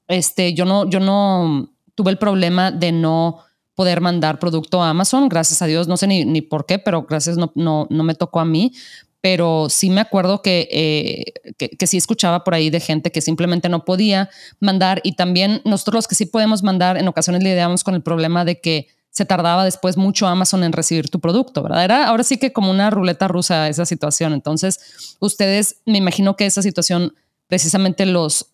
este, 0.08 0.54
yo 0.54 0.64
no, 0.64 0.88
yo 0.88 1.00
no 1.00 1.70
tuve 1.94 2.10
el 2.10 2.18
problema 2.18 2.70
de 2.70 2.92
no 2.92 3.44
poder 3.80 4.02
mandar 4.02 4.38
producto 4.38 4.82
a 4.82 4.90
Amazon, 4.90 5.30
gracias 5.30 5.62
a 5.62 5.66
Dios, 5.66 5.88
no 5.88 5.96
sé 5.96 6.06
ni, 6.06 6.26
ni 6.26 6.42
por 6.42 6.66
qué, 6.66 6.78
pero 6.78 7.04
gracias 7.04 7.38
no, 7.38 7.50
no, 7.54 7.86
no 7.88 8.04
me 8.04 8.14
tocó 8.14 8.38
a 8.38 8.44
mí, 8.44 8.74
pero 9.22 9.70
sí 9.70 9.88
me 9.88 10.02
acuerdo 10.02 10.42
eh, 10.44 11.32
que, 11.56 11.70
que, 11.70 11.86
sí 11.86 11.96
escuchaba 11.96 12.44
por 12.44 12.52
ahí 12.52 12.68
de 12.68 12.78
gente 12.78 13.10
que 13.10 13.22
simplemente 13.22 13.70
no 13.70 13.86
podía 13.86 14.28
mandar 14.60 15.00
y 15.02 15.12
también 15.12 15.62
nosotros 15.64 15.94
los 15.94 16.08
que 16.08 16.14
sí 16.14 16.26
podemos 16.26 16.62
mandar 16.62 16.98
en 16.98 17.08
ocasiones 17.08 17.42
lidiamos 17.42 17.82
con 17.82 17.94
el 17.94 18.02
problema 18.02 18.44
de 18.44 18.60
que 18.60 18.88
se 19.08 19.24
tardaba 19.24 19.64
después 19.64 19.96
mucho 19.96 20.26
Amazon 20.26 20.62
en 20.62 20.72
recibir 20.72 21.08
tu 21.08 21.18
producto, 21.18 21.62
¿verdad? 21.62 21.82
Era 21.82 22.06
ahora 22.06 22.22
sí 22.22 22.36
que 22.36 22.52
como 22.52 22.70
una 22.70 22.90
ruleta 22.90 23.28
rusa 23.28 23.66
esa 23.70 23.86
situación. 23.86 24.34
Entonces, 24.34 25.16
ustedes, 25.20 25.76
me 25.86 25.96
imagino 25.96 26.36
que 26.36 26.44
esa 26.44 26.60
situación 26.60 27.14
precisamente 27.46 28.04
los 28.04 28.48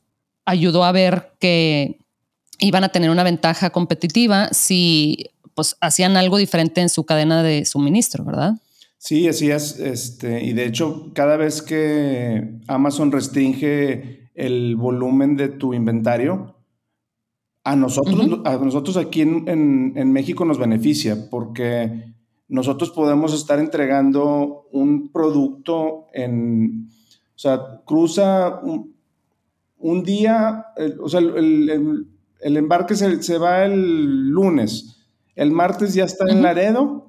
ayudó 0.45 0.85
a 0.85 0.93
ver 0.93 1.33
que 1.41 1.99
iban 2.59 2.85
a 2.85 2.89
tener 2.91 3.11
una 3.11 3.23
ventaja 3.23 3.71
competitiva 3.71 4.49
si 4.53 5.31
pues 5.55 5.77
hacían 5.81 6.17
algo 6.17 6.37
diferente 6.37 6.81
en 6.81 6.89
su 6.89 7.05
cadena 7.05 7.43
de 7.43 7.65
suministro, 7.65 8.25
¿verdad? 8.25 8.57
Sí, 8.99 9.29
así 9.29 9.51
es. 9.51 9.79
Este, 9.79 10.45
y 10.45 10.53
de 10.53 10.67
hecho, 10.67 11.13
cada 11.15 11.37
vez 11.37 11.63
que 11.63 12.59
Amazon 12.67 13.13
restringe 13.13 14.31
el 14.35 14.77
volumen 14.77 15.37
de 15.37 15.49
tu 15.49 15.75
inventario, 15.75 16.57
a 17.65 17.75
nosotros, 17.75 18.41
a 18.45 18.57
nosotros 18.59 18.97
aquí 18.97 19.23
en, 19.23 20.13
México 20.13 20.45
nos 20.45 20.59
beneficia 20.59 21.29
porque 21.31 22.15
nosotros 22.47 22.91
podemos 22.91 23.35
estar 23.35 23.59
entregando 23.59 24.69
un 24.71 25.11
producto 25.11 26.07
en, 26.13 26.89
o 27.35 27.39
sea, 27.39 27.83
cruza 27.85 28.61
un, 28.61 30.03
día, 30.05 30.67
o 31.01 31.09
sea, 31.09 31.19
el, 31.19 32.07
embarque 32.41 32.95
se, 32.95 33.39
va 33.39 33.65
el 33.65 34.29
lunes, 34.29 34.97
el 35.35 35.51
martes 35.51 35.95
ya 35.95 36.05
está 36.05 36.25
en 36.29 36.43
Laredo. 36.43 37.05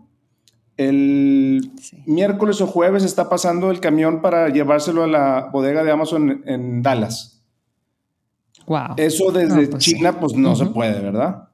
El 0.75 1.71
miércoles 2.05 2.61
o 2.61 2.67
jueves 2.67 3.03
está 3.03 3.29
pasando 3.29 3.71
el 3.71 3.79
camión 3.79 4.21
para 4.21 4.49
llevárselo 4.49 5.03
a 5.03 5.07
la 5.07 5.49
bodega 5.51 5.83
de 5.83 5.91
Amazon 5.91 6.43
en, 6.45 6.83
Dallas. 6.83 7.41
Wow. 8.67 8.93
Eso 8.97 9.31
desde 9.31 9.67
pues 9.67 9.83
China, 9.83 10.19
pues 10.19 10.33
no 10.33 10.55
se 10.55 10.67
puede, 10.67 10.99
¿verdad? 11.01 11.49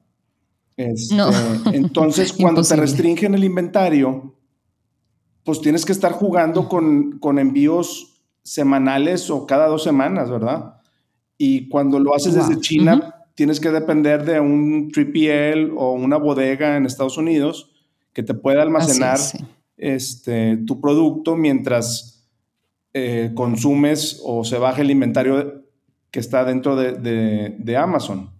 Este, 0.76 1.16
entonces, 1.72 2.34
cuando 2.34 2.62
te 2.62 2.76
restringen 2.76 3.34
el 3.34 3.44
inventario, 3.44 4.34
pues 5.44 5.60
tienes 5.60 5.84
que 5.84 5.92
estar 5.92 6.12
jugando 6.12 6.68
con, 6.68 7.18
con, 7.18 7.38
envíos 7.38 8.20
semanales 8.42 9.30
o 9.30 9.46
cada 9.46 9.68
dos 9.68 9.82
semanas, 9.82 10.30
¿verdad? 10.30 10.80
Y 11.38 11.68
cuando 11.68 11.98
lo 11.98 12.14
haces 12.14 12.34
desde 12.34 12.60
China, 12.60 13.13
tienes 13.34 13.60
que 13.60 13.70
depender 13.70 14.24
de 14.24 14.40
un 14.40 14.90
3PL 14.90 15.74
o 15.76 15.92
una 15.92 16.16
bodega 16.16 16.76
en 16.76 16.86
Estados 16.86 17.18
Unidos 17.18 17.70
que 18.12 18.22
te 18.22 18.34
pueda 18.34 18.62
almacenar 18.62 19.18
este, 19.76 20.56
tu 20.58 20.80
producto 20.80 21.36
mientras 21.36 22.28
eh, 22.92 23.32
consumes 23.34 24.20
o 24.24 24.44
se 24.44 24.58
baja 24.58 24.82
el 24.82 24.90
inventario 24.90 25.64
que 26.10 26.20
está 26.20 26.44
dentro 26.44 26.76
de, 26.76 27.76
Amazon. 27.76 28.30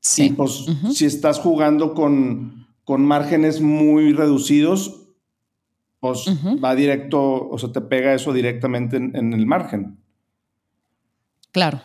Sí. 0.00 0.30
pues, 0.30 0.66
si 0.92 1.04
estás 1.04 1.38
jugando 1.38 1.94
con, 1.94 2.66
con, 2.84 3.04
márgenes 3.04 3.60
muy 3.60 4.12
reducidos, 4.12 5.02
pues 6.00 6.26
va 6.62 6.74
directo, 6.74 7.48
o 7.48 7.58
sea, 7.58 7.70
te 7.72 7.80
pega 7.80 8.14
eso 8.14 8.32
directamente 8.32 8.96
en, 8.96 9.14
en 9.14 9.32
el 9.32 9.46
margen. 9.46 9.98
Claro, 11.52 11.80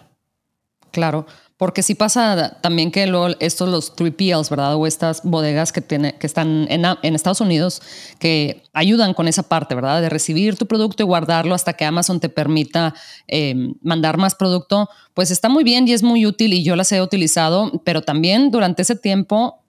claro. 0.91 1.25
Porque 1.61 1.83
sí 1.83 1.93
pasa 1.93 2.57
también 2.59 2.89
que 2.89 3.05
luego 3.05 3.35
estos 3.39 3.69
los 3.69 3.95
3PLs, 3.95 4.49
¿verdad? 4.49 4.73
O 4.77 4.87
estas 4.87 5.21
bodegas 5.23 5.71
que, 5.71 5.79
tiene, 5.79 6.17
que 6.17 6.25
están 6.25 6.65
en, 6.71 6.83
en, 7.03 7.13
Estados 7.13 7.39
Unidos 7.39 7.83
que 8.17 8.63
ayudan 8.73 9.13
con 9.13 9.27
esa 9.27 9.43
parte, 9.43 9.75
¿verdad? 9.75 10.01
De 10.01 10.09
recibir 10.09 10.57
tu 10.57 10.65
producto 10.65 11.03
y 11.03 11.05
guardarlo 11.05 11.53
hasta 11.53 11.73
que 11.73 11.85
Amazon 11.85 12.19
te 12.19 12.29
permita 12.29 12.95
em, 13.27 13.75
mandar 13.83 14.17
más 14.17 14.33
producto, 14.33 14.89
pues 15.13 15.29
está 15.29 15.49
muy 15.49 15.63
bien 15.63 15.87
y 15.87 15.93
es 15.93 16.01
muy 16.01 16.25
útil 16.25 16.51
y 16.53 16.63
yo 16.63 16.75
las 16.75 16.91
he 16.93 16.99
utilizado, 16.99 17.71
pero 17.85 18.01
también 18.01 18.49
durante 18.49 18.81
ese 18.81 18.95
tiempo 18.95 19.63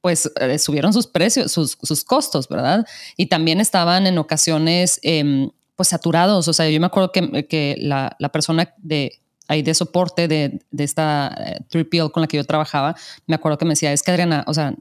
pues 0.00 0.32
eh, 0.40 0.58
subieron 0.58 0.94
sus 0.94 1.08
precios, 1.08 1.52
sus, 1.52 1.76
sus, 1.82 2.04
costos, 2.04 2.48
¿verdad? 2.48 2.86
Y 3.18 3.26
también 3.26 3.60
estaban 3.60 4.06
en 4.06 4.16
ocasiones 4.16 4.98
em, 5.02 5.50
pues 5.76 5.88
saturados. 5.88 6.48
O 6.48 6.54
sea, 6.54 6.70
yo 6.70 6.80
me 6.80 6.86
acuerdo 6.86 7.12
que, 7.12 7.46
que 7.46 7.76
la, 7.78 8.16
la 8.18 8.30
persona 8.30 8.72
de 8.78 9.20
ahí 9.48 9.62
de 9.62 9.74
soporte 9.74 10.28
de, 10.28 10.60
de 10.70 10.84
esta 10.84 11.34
3PL 11.70 12.06
eh, 12.06 12.10
con 12.12 12.20
la 12.20 12.26
que 12.26 12.36
yo 12.36 12.44
trabajaba, 12.44 12.94
me 13.26 13.34
acuerdo 13.34 13.58
que 13.58 13.64
me 13.64 13.72
decía, 13.72 13.92
es 13.92 14.02
que 14.02 14.10
Adriana, 14.10 14.44
o 14.46 14.54
sea, 14.54 14.74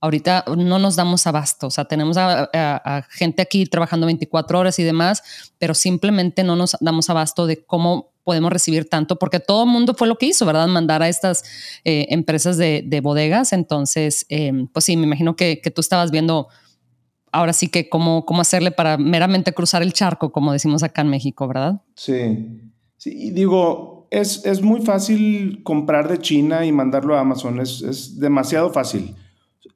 ahorita 0.00 0.44
no 0.56 0.78
nos 0.78 0.96
damos 0.96 1.26
abasto, 1.26 1.68
o 1.68 1.70
sea, 1.70 1.84
tenemos 1.84 2.16
a, 2.18 3.06
gente 3.10 3.42
aquí 3.42 3.66
trabajando 3.66 4.06
24 4.06 4.58
horas 4.58 4.78
y 4.78 4.82
demás, 4.82 5.22
pero 5.58 5.74
simplemente 5.74 6.44
no 6.44 6.56
nos 6.56 6.76
damos 6.80 7.08
abasto 7.10 7.46
de 7.46 7.64
cómo 7.64 8.12
podemos 8.24 8.52
recibir 8.52 8.88
tanto, 8.88 9.16
porque 9.16 9.38
todo 9.38 9.64
el 9.64 9.70
mundo 9.70 9.94
fue 9.94 10.08
lo 10.08 10.16
que 10.16 10.26
hizo, 10.26 10.44
¿verdad? 10.46 10.66
Mandar 10.66 11.02
a 11.02 11.08
estas 11.08 11.44
eh, 11.84 12.06
empresas 12.10 12.56
de, 12.56 12.82
de, 12.84 13.00
bodegas. 13.00 13.52
Entonces, 13.52 14.26
eh, 14.30 14.52
pues 14.72 14.84
sí, 14.84 14.96
me 14.96 15.04
imagino 15.04 15.36
que, 15.36 15.60
que, 15.60 15.70
tú 15.70 15.80
estabas 15.80 16.10
viendo 16.10 16.48
ahora 17.30 17.52
sí 17.52 17.68
que 17.68 17.88
cómo, 17.88 18.26
cómo 18.26 18.40
hacerle 18.40 18.72
para 18.72 18.96
meramente 18.96 19.52
cruzar 19.52 19.82
el 19.82 19.92
charco, 19.92 20.32
como 20.32 20.52
decimos 20.52 20.82
acá 20.82 21.02
en 21.02 21.08
México, 21.08 21.46
¿verdad? 21.46 21.82
Sí. 21.94 22.72
Sí, 22.96 23.30
digo, 23.30 23.95
es, 24.10 24.62
muy 24.62 24.82
fácil 24.82 25.62
comprar 25.62 26.08
de 26.08 26.18
China 26.18 26.64
y 26.64 26.72
mandarlo 26.72 27.16
a 27.16 27.20
Amazon, 27.20 27.60
es, 27.60 28.18
demasiado 28.18 28.72
fácil. 28.72 29.14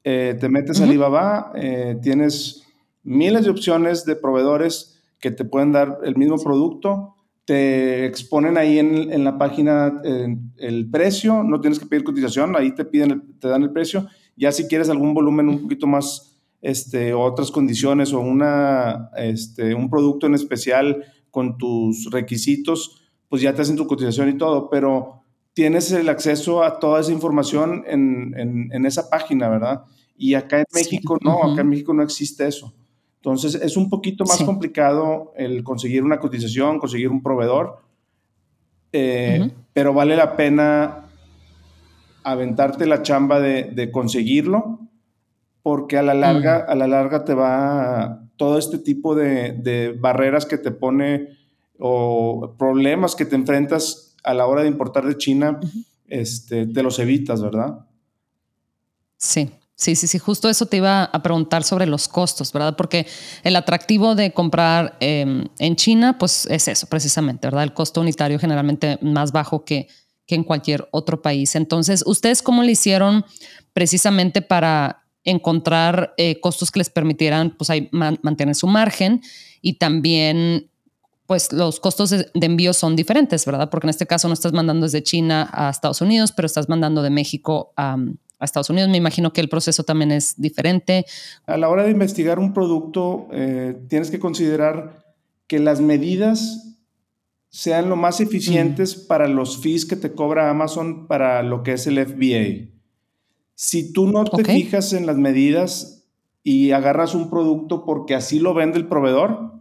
Eh, 0.03 0.35
te 0.39 0.49
metes 0.49 0.81
a 0.81 0.85
Alibaba, 0.85 1.51
eh, 1.55 1.97
tienes 2.01 2.63
miles 3.03 3.45
de 3.45 3.51
opciones 3.51 4.05
de 4.05 4.15
proveedores 4.15 5.01
que 5.19 5.31
te 5.31 5.45
pueden 5.45 5.71
dar 5.71 5.99
el 6.03 6.15
mismo 6.15 6.37
producto, 6.37 7.15
te 7.45 8.05
exponen 8.05 8.57
ahí 8.57 8.79
en, 8.79 9.23
la 9.23 9.37
página 9.37 10.01
el 10.57 10.89
precio, 10.89 11.43
no 11.43 11.59
tienes 11.59 11.79
que 11.79 11.85
pedir 11.85 12.03
cotización, 12.03 12.55
ahí 12.55 12.73
te 12.73 12.85
piden, 12.85 13.37
te 13.39 13.47
dan 13.47 13.63
el 13.63 13.71
precio. 13.71 14.07
Ya 14.35 14.51
si 14.51 14.67
quieres 14.67 14.89
algún 14.89 15.13
volumen 15.13 15.49
un 15.49 15.61
poquito 15.61 15.85
más, 15.85 16.39
este, 16.61 17.13
otras 17.13 17.51
condiciones 17.51 18.13
o 18.13 18.19
una, 18.19 19.09
este, 19.17 19.73
un 19.73 19.89
producto 19.89 20.27
en 20.27 20.35
especial 20.35 21.03
con 21.31 21.57
tus 21.57 22.09
requisitos, 22.11 23.00
pues 23.31 23.41
ya 23.41 23.55
te 23.55 23.61
hacen 23.61 23.77
tu 23.77 23.87
cotización 23.87 24.27
y 24.27 24.33
todo, 24.33 24.69
pero 24.69 25.23
tienes 25.53 25.89
el 25.93 26.09
acceso 26.09 26.63
a 26.63 26.79
toda 26.79 26.99
esa 26.99 27.13
información 27.13 27.85
en, 27.87 28.85
esa 28.85 29.09
página, 29.09 29.47
¿verdad? 29.47 29.85
Y 30.17 30.33
acá 30.33 30.59
en 30.59 30.65
México 30.73 31.17
no, 31.21 31.41
acá 31.41 31.61
en 31.61 31.69
México 31.69 31.93
no 31.93 32.03
existe 32.03 32.45
eso. 32.45 32.73
Entonces 33.15 33.55
es 33.55 33.77
un 33.77 33.89
poquito 33.89 34.25
más 34.25 34.43
complicado 34.43 35.31
el 35.37 35.63
conseguir 35.63 36.03
una 36.03 36.19
cotización, 36.19 36.77
conseguir 36.77 37.07
un 37.07 37.23
proveedor, 37.23 37.77
eh, 38.91 39.49
pero 39.71 39.93
vale 39.93 40.17
la 40.17 40.35
pena 40.35 41.05
aventarte 42.23 42.85
la 42.85 43.01
chamba 43.01 43.39
de, 43.39 43.91
conseguirlo, 43.93 44.81
porque 45.63 45.97
a 45.97 46.03
la 46.03 46.15
larga, 46.15 46.65
a 46.67 46.75
la 46.75 46.87
larga 46.87 47.23
te 47.23 47.33
va 47.33 48.25
todo 48.35 48.57
este 48.57 48.77
tipo 48.77 49.15
de, 49.15 49.53
de 49.53 49.93
barreras 49.97 50.45
que 50.45 50.57
te 50.57 50.71
pone 50.71 51.39
o 51.81 52.55
problemas 52.57 53.15
que 53.15 53.25
te 53.25 53.35
enfrentas 53.35 54.15
a 54.23 54.33
la 54.33 54.45
hora 54.45 54.61
de 54.61 54.67
importar 54.67 55.05
de 55.05 55.17
China, 55.17 55.59
este, 56.07 56.67
te 56.67 56.83
los 56.83 56.99
evitas, 56.99 57.41
¿verdad? 57.41 57.85
Sí. 59.17 59.51
Sí, 59.81 59.95
sí, 59.95 60.05
sí, 60.05 60.19
justo 60.19 60.47
eso 60.47 60.67
te 60.67 60.77
iba 60.77 61.05
a 61.05 61.23
preguntar 61.23 61.63
sobre 61.63 61.87
los 61.87 62.07
costos, 62.07 62.53
¿verdad? 62.53 62.75
Porque 62.75 63.07
el 63.41 63.55
atractivo 63.55 64.13
de 64.13 64.31
comprar 64.31 64.95
em, 64.99 65.47
en 65.57 65.75
China, 65.75 66.19
pues 66.19 66.45
es 66.51 66.67
eso, 66.67 66.85
precisamente, 66.85 67.47
¿verdad? 67.47 67.63
El 67.63 67.73
costo 67.73 67.99
unitario 67.99 68.37
generalmente 68.37 68.99
más 69.01 69.31
bajo 69.31 69.65
que, 69.65 69.87
que 70.27 70.35
en 70.35 70.43
cualquier 70.43 70.87
otro 70.91 71.23
país. 71.23 71.55
Entonces, 71.55 72.03
¿ustedes 72.05 72.43
cómo 72.43 72.61
le 72.61 72.73
hicieron 72.73 73.25
precisamente 73.73 74.43
para 74.43 75.01
encontrar 75.23 76.13
eh, 76.17 76.39
costos 76.39 76.69
que 76.69 76.79
les 76.79 76.91
permitieran 76.91 77.55
pues, 77.57 77.71
ahí, 77.71 77.89
mantener 77.91 78.53
su 78.53 78.67
margen 78.67 79.21
y 79.61 79.79
también 79.79 80.70
pues 81.31 81.53
los 81.53 81.79
costos 81.79 82.09
de, 82.09 82.29
envío 82.33 82.73
son 82.73 82.97
diferentes, 82.97 83.45
¿verdad? 83.45 83.69
Porque 83.69 83.85
en 83.85 83.91
este 83.91 84.05
caso 84.05 84.27
no 84.27 84.33
estás 84.33 84.51
mandando 84.51 84.85
desde 84.85 85.01
China 85.01 85.49
a 85.53 85.69
Estados 85.69 86.01
Unidos, 86.01 86.33
pero 86.33 86.45
estás 86.45 86.67
mandando 86.67 87.01
de 87.01 87.09
México 87.09 87.71
a, 87.77 87.95
Estados 88.41 88.69
Unidos. 88.69 88.89
Me 88.89 88.97
imagino 88.97 89.31
que 89.31 89.39
el 89.39 89.47
proceso 89.47 89.85
también 89.85 90.11
es 90.11 90.33
diferente. 90.35 91.05
A 91.45 91.55
la 91.55 91.69
hora 91.69 91.83
de 91.83 91.91
investigar 91.91 92.37
un 92.37 92.53
producto, 92.53 93.29
eh, 93.31 93.79
tienes 93.87 94.11
que 94.11 94.19
considerar 94.19 95.05
que 95.47 95.59
las 95.59 95.79
medidas 95.79 96.75
sean 97.47 97.87
lo 97.87 97.95
más 97.95 98.19
eficientes 98.19 98.97
mm. 98.97 99.07
para 99.07 99.29
los 99.29 99.61
fees 99.61 99.85
que 99.85 99.95
te 99.95 100.11
cobra 100.11 100.49
Amazon 100.49 101.07
para 101.07 101.43
lo 101.43 101.63
que 101.63 101.71
es 101.71 101.87
el 101.87 102.05
FBA. 102.05 102.73
Si 103.55 103.93
tú 103.93 104.05
no 104.07 104.25
te 104.25 104.43
fijas 104.43 104.91
en 104.91 105.05
las 105.05 105.15
medidas 105.15 106.09
y 106.43 106.71
agarras 106.71 107.15
un 107.15 107.29
producto 107.29 107.85
porque 107.85 108.15
así 108.15 108.39
lo 108.39 108.53
vende 108.53 108.77
el 108.79 108.89
proveedor, 108.89 109.60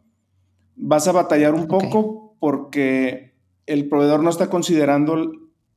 vas 0.80 1.06
a 1.06 1.12
batallar 1.12 1.54
un 1.54 1.66
poco 1.66 2.36
porque 2.40 3.34
el 3.66 3.88
proveedor 3.88 4.22
no 4.22 4.30
está 4.30 4.48
considerando 4.48 5.32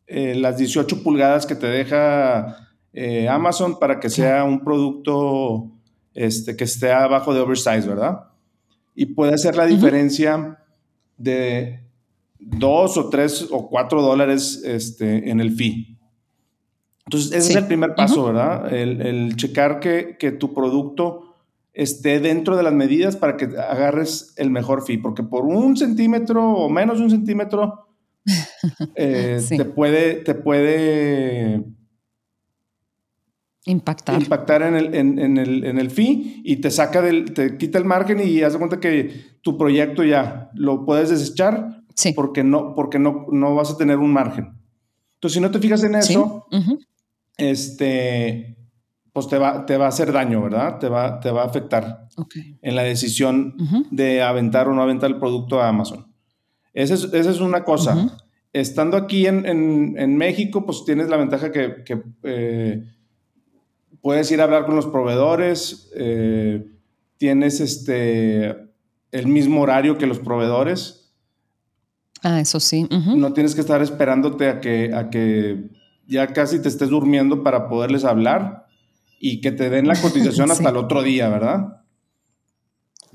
eh, 0.07 0.36
las 0.36 0.57
18 0.57 1.03
pulgadas 1.03 1.45
que 1.45 1.55
te 1.55 1.67
deja 1.67 2.69
eh, 2.93 3.27
Amazon 3.27 3.79
para 3.79 4.00
que 4.00 4.10
sea 4.10 4.43
un 4.43 4.63
producto 4.63 5.72
este, 6.13 6.55
que 6.55 6.63
esté 6.63 6.91
abajo 6.91 7.33
de 7.33 7.41
oversize, 7.41 7.88
¿verdad? 7.88 8.29
Y 8.95 9.07
puede 9.07 9.38
ser 9.38 9.55
la 9.55 9.65
diferencia 9.65 10.60
de 11.17 11.83
2 12.39 12.98
o 12.98 13.10
3 13.10 13.48
o 13.51 13.69
4 13.69 14.01
dólares 14.01 14.62
este, 14.63 15.29
en 15.29 15.39
el 15.39 15.55
fee. 15.55 15.98
Entonces, 17.05 17.31
ese 17.33 17.51
es 17.51 17.55
el 17.57 17.67
primer 17.67 17.95
paso, 17.95 18.25
¿verdad? 18.25 18.72
El, 18.74 19.36
checar 19.36 19.79
que, 19.79 20.15
que 20.17 20.31
tu 20.31 20.53
producto 20.53 21.32
esté 21.74 22.20
dentro 22.20 22.56
de 22.56 22.63
las 22.63 22.74
medidas 22.74 23.15
para 23.15 23.36
que 23.36 23.46
agarres 23.46 24.34
el 24.38 24.50
mejor 24.51 24.86
fee, 24.86 24.98
porque 24.98 25.24
por 25.24 25.46
un 25.46 25.75
centímetro 25.75 26.51
o 26.51 26.70
menos 26.70 27.00
de 27.00 27.03
un 27.06 27.10
centímetro 27.10 27.88
eh, 28.96 29.42
te 29.48 29.65
puede, 29.65 30.15
te 30.15 30.36
puede 30.36 31.63
impactar, 33.65 34.22
impactar 34.22 34.62
en, 34.62 34.75
el, 34.75 34.94
en, 34.94 35.38
el, 35.38 35.63
en 35.63 35.80
el 35.80 35.89
fee 35.89 36.42
y 36.44 36.58
te 36.58 36.70
saca 36.70 37.01
del, 37.01 37.34
te 37.34 37.58
quita 37.58 37.77
el 37.77 37.86
margen 37.86 38.20
y 38.20 38.42
haz 38.42 38.53
de 38.53 38.60
cuenta 38.60 38.80
que 38.80 39.38
tu 39.42 39.58
proyecto 39.58 40.03
ya 40.03 40.51
lo 40.53 40.86
puedes 40.86 41.10
desechar 41.10 41.84
porque, 42.15 42.44
no, 42.44 42.75
porque 42.75 43.00
no, 43.00 43.25
no 43.32 43.56
vas 43.56 43.72
a 43.72 43.77
tener 43.77 43.98
un 43.98 44.13
margen. 44.13 44.60
Entonces, 45.15 45.36
si 45.36 45.39
no 45.39 45.51
te 45.51 45.60
fijas 45.60 45.84
en 45.84 45.96
eso, 45.96 46.48
este, 47.38 48.58
pues 49.13 49.27
te 49.27 49.38
va, 49.38 49.65
te 49.65 49.77
va 49.77 49.86
a 49.86 49.89
hacer 49.89 50.12
daño, 50.12 50.41
¿verdad? 50.41 50.79
Te 50.79 50.89
va, 50.89 51.20
te 51.20 51.29
va 51.29 51.43
a 51.43 51.46
afectar 51.46 52.08
en 52.62 52.75
la 52.75 52.82
decisión 52.82 53.55
de 53.91 54.24
aventar 54.24 54.67
o 54.67 54.74
no 54.74 54.82
aventar 54.82 55.12
el 55.12 55.20
producto 55.20 55.62
a 55.62 55.70
Amazon. 55.70 56.12
Esa 56.74 56.96
es, 56.96 57.03
esa 57.13 57.29
es 57.29 57.39
una 57.39 57.63
cosa. 57.63 58.17
Estando 58.51 58.98
aquí 58.98 59.27
en, 59.27 59.46
en, 59.46 60.17
México, 60.17 60.65
pues 60.65 60.84
tienes 60.84 61.10
la 61.10 61.17
ventaja 61.17 61.51
que, 61.51 61.84
que 61.86 62.01
eh, 62.24 62.84
puedes 64.01 64.32
ir 64.32 64.41
a 64.41 64.46
hablar 64.46 64.65
con 64.65 64.75
los 64.75 64.88
proveedores, 64.88 65.91
eh, 65.96 66.65
tienes 67.17 67.60
este, 67.60 68.48
el 69.12 69.27
mismo 69.27 69.62
horario 69.62 70.00
que 70.00 70.08
los 70.08 70.20
proveedores. 70.20 71.13
Ah, 72.24 72.39
eso 72.39 72.60
sí. 72.60 72.88
No 72.89 73.34
tienes 73.34 73.53
que 73.53 73.62
estar 73.62 73.82
esperándote 73.82 74.50
a 74.50 74.60
que, 74.60 74.93
a 74.93 75.10
que 75.10 75.70
ya 76.08 76.27
casi 76.27 76.62
te 76.62 76.70
estés 76.70 76.89
durmiendo 76.89 77.43
para 77.43 77.67
poderles 77.70 78.05
hablar 78.05 78.63
y 79.25 79.39
que 79.39 79.53
te 79.53 79.70
den 79.70 79.88
la 79.88 79.96
cotización 79.96 80.51
hasta 80.51 80.70
el 80.70 80.75
otro 80.75 81.01
día, 81.01 81.30
¿verdad? 81.30 81.82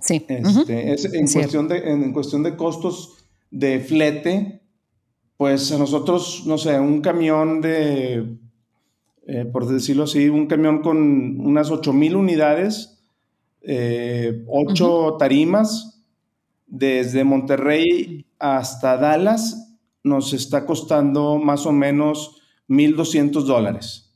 Sí. 0.01 0.25
Este, 0.27 1.19
en, 1.19 1.29
cuestión 1.31 1.69
de, 1.69 1.77
en, 1.91 2.13
cuestión 2.15 2.43
de 2.43 2.57
costos 2.57 3.19
de 3.51 3.81
flete, 3.81 4.63
pues 5.37 5.71
a 5.71 5.77
nosotros, 5.77 6.45
no 6.47 6.57
sé, 6.57 6.81
un 6.81 7.03
camión 7.03 7.61
de, 7.61 8.39
eh, 9.27 9.45
por 9.53 9.67
decirlo 9.67 10.05
así, 10.05 10.31
un 10.31 10.47
camión 10.47 10.81
con 10.81 10.97
unas 11.41 11.71
8000 11.71 12.17
unidades, 12.17 13.03
eh, 13.61 14.45
8 14.47 15.17
tarimas, 15.19 16.07
desde 16.67 17.23
Monterrey 17.25 18.25
hasta 18.39 18.97
Dallas, 18.97 19.79
nos 20.05 20.33
está 20.33 20.65
costando 20.65 21.37
más 21.37 21.67
o 21.67 21.73
menos 21.73 22.41
1.200 22.67 23.43
dólares. 23.43 24.08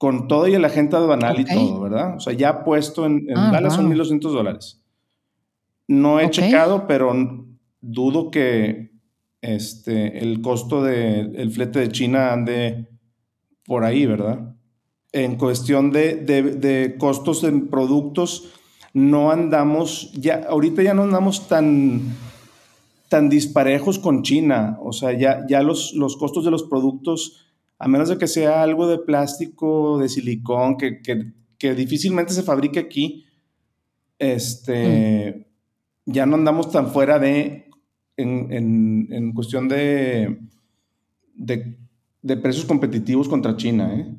Con 0.00 0.28
todo 0.28 0.48
y 0.48 0.54
el 0.54 0.64
agente 0.64 0.96
aduanal 0.96 1.38
y 1.38 1.44
todo, 1.44 1.78
¿verdad? 1.78 2.16
O 2.16 2.20
sea, 2.20 2.32
ya 2.32 2.64
puesto 2.64 3.04
en, 3.04 3.26
ah, 3.36 3.50
Dallas 3.52 3.74
son 3.74 3.92
1.200 3.92 4.32
dólares. 4.32 4.82
No 5.86 6.20
he 6.20 6.30
checado, 6.30 6.86
pero 6.86 7.12
dudo 7.82 8.30
que 8.30 8.92
este, 9.42 10.20
el 10.22 10.40
costo 10.40 10.82
del 10.82 11.50
flete 11.50 11.80
de 11.80 11.92
China 11.92 12.32
ande 12.32 12.88
por 13.66 13.84
ahí, 13.84 14.06
¿verdad? 14.06 14.56
En 15.12 15.36
cuestión 15.36 15.90
de, 15.90 16.14
de, 16.16 16.96
costos 16.98 17.44
en 17.44 17.68
productos, 17.68 18.54
no 18.94 19.30
andamos, 19.30 20.12
ya, 20.14 20.46
ahorita 20.48 20.82
ya 20.82 20.94
no 20.94 21.02
andamos 21.02 21.46
tan, 21.46 22.00
tan 23.10 23.28
disparejos 23.28 23.98
con 23.98 24.22
China. 24.22 24.78
O 24.82 24.94
sea, 24.94 25.12
ya, 25.12 25.44
ya 25.46 25.62
los, 25.62 25.92
los 25.92 26.16
costos 26.16 26.46
de 26.46 26.50
los 26.50 26.62
productos, 26.62 27.49
a 27.80 27.88
menos 27.88 28.10
de 28.10 28.18
que 28.18 28.26
sea 28.26 28.62
algo 28.62 28.86
de 28.86 28.98
plástico, 28.98 29.98
de 29.98 30.10
silicón, 30.10 30.76
que, 30.76 31.00
que, 31.58 31.74
difícilmente 31.74 32.34
se 32.34 32.42
fabrique 32.42 32.78
aquí, 32.78 33.24
este, 34.18 35.46
mm. 36.06 36.12
ya 36.12 36.26
no 36.26 36.36
andamos 36.36 36.70
tan 36.70 36.88
fuera 36.88 37.18
de, 37.18 37.70
en, 38.18 39.08
en, 39.10 39.32
cuestión 39.32 39.66
de, 39.66 40.40
de, 41.34 42.36
precios 42.36 42.66
competitivos 42.66 43.30
contra 43.30 43.56
China. 43.56 43.94
¿eh? 43.94 44.14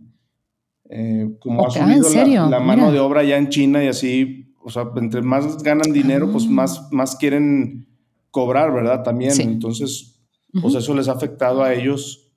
eh 0.89 1.37
como 1.39 1.63
ha 1.63 1.67
ah, 1.67 1.71
subido 1.71 2.49
la, 2.49 2.59
mano 2.59 2.91
de 2.91 2.99
obra 2.99 3.23
ya 3.23 3.37
en 3.37 3.49
China 3.49 3.83
y 3.83 3.89
así, 3.89 4.55
o 4.63 4.71
sea, 4.71 4.89
entre 4.95 5.21
más 5.21 5.61
ganan 5.61 5.93
dinero, 5.93 6.31
pues 6.31 6.45
ah. 6.47 6.51
más, 6.51 6.91
más 6.91 7.15
quieren 7.15 7.87
cobrar, 8.31 8.73
¿verdad? 8.73 9.03
También. 9.03 9.39
Entonces, 9.39 10.19
pues 10.59 10.73
eso 10.73 10.95
les 10.95 11.07
ha 11.07 11.11
afectado 11.11 11.61
a 11.61 11.75
ellos 11.75 12.30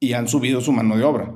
y 0.00 0.14
han 0.14 0.26
subido 0.26 0.60
su 0.60 0.72
mano 0.72 0.96
de 0.96 1.04
obra. 1.04 1.32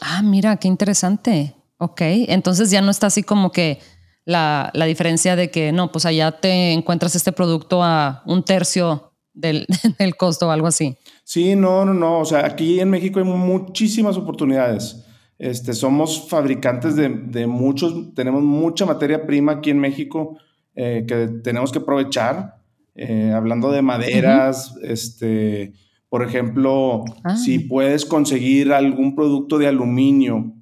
Ah, 0.00 0.22
mira, 0.22 0.56
qué 0.56 0.66
interesante. 0.66 1.54
Ok, 1.78 2.00
entonces 2.00 2.70
ya 2.70 2.80
no 2.80 2.90
está 2.90 3.08
así 3.08 3.22
como 3.22 3.52
que 3.52 3.78
la, 4.24 4.72
diferencia 4.86 5.36
de 5.36 5.50
que 5.50 5.70
no, 5.70 5.92
pues 5.92 6.06
allá 6.06 6.32
te 6.32 6.72
encuentras 6.72 7.14
este 7.14 7.32
producto 7.32 7.82
a 7.82 8.22
un 8.26 8.42
tercio 8.42 9.12
del, 9.34 9.66
del, 9.98 10.16
costo 10.16 10.48
o 10.48 10.50
algo 10.50 10.66
así. 10.66 10.96
Sí, 11.24 11.54
no, 11.54 11.84
no, 11.84 11.94
no. 11.94 12.20
O 12.20 12.24
sea, 12.24 12.46
aquí 12.46 12.80
en 12.80 12.90
México 12.90 13.18
hay 13.18 13.24
muchísimas 13.24 14.16
oportunidades. 14.16 15.04
Este, 15.38 15.74
somos 15.74 16.28
fabricantes 16.28 16.96
de, 16.96 17.08
de 17.08 17.46
muchos, 17.46 18.14
tenemos 18.14 18.42
mucha 18.42 18.86
materia 18.86 19.26
prima 19.26 19.52
aquí 19.52 19.70
en 19.70 19.78
México 19.78 20.38
eh, 20.74 21.04
que 21.06 21.28
tenemos 21.42 21.70
que 21.70 21.78
aprovechar. 21.78 22.56
Eh, 22.96 23.32
hablando 23.34 23.72
de 23.72 23.82
maderas, 23.82 24.76
este, 24.82 25.72
por 26.14 26.22
ejemplo, 26.22 27.04
ah. 27.24 27.36
si 27.36 27.58
puedes 27.58 28.04
conseguir 28.04 28.72
algún 28.72 29.16
producto 29.16 29.58
de 29.58 29.66
aluminio, 29.66 30.52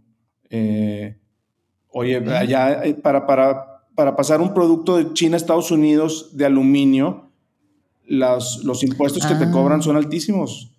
eh, 0.48 1.18
oye, 1.88 2.16
allá 2.16 2.80
para, 3.02 3.26
para, 3.26 3.82
para 3.94 4.16
pasar 4.16 4.40
un 4.40 4.54
producto 4.54 4.96
de 4.96 5.12
China 5.12 5.34
a 5.34 5.36
Estados 5.36 5.70
Unidos 5.70 6.34
de 6.38 6.46
aluminio, 6.46 7.28
los, 8.06 8.64
los 8.64 8.82
impuestos 8.82 9.26
que 9.26 9.34
te 9.34 9.50
cobran 9.50 9.80
ah. 9.80 9.82
son 9.82 9.96
altísimos. 9.96 10.72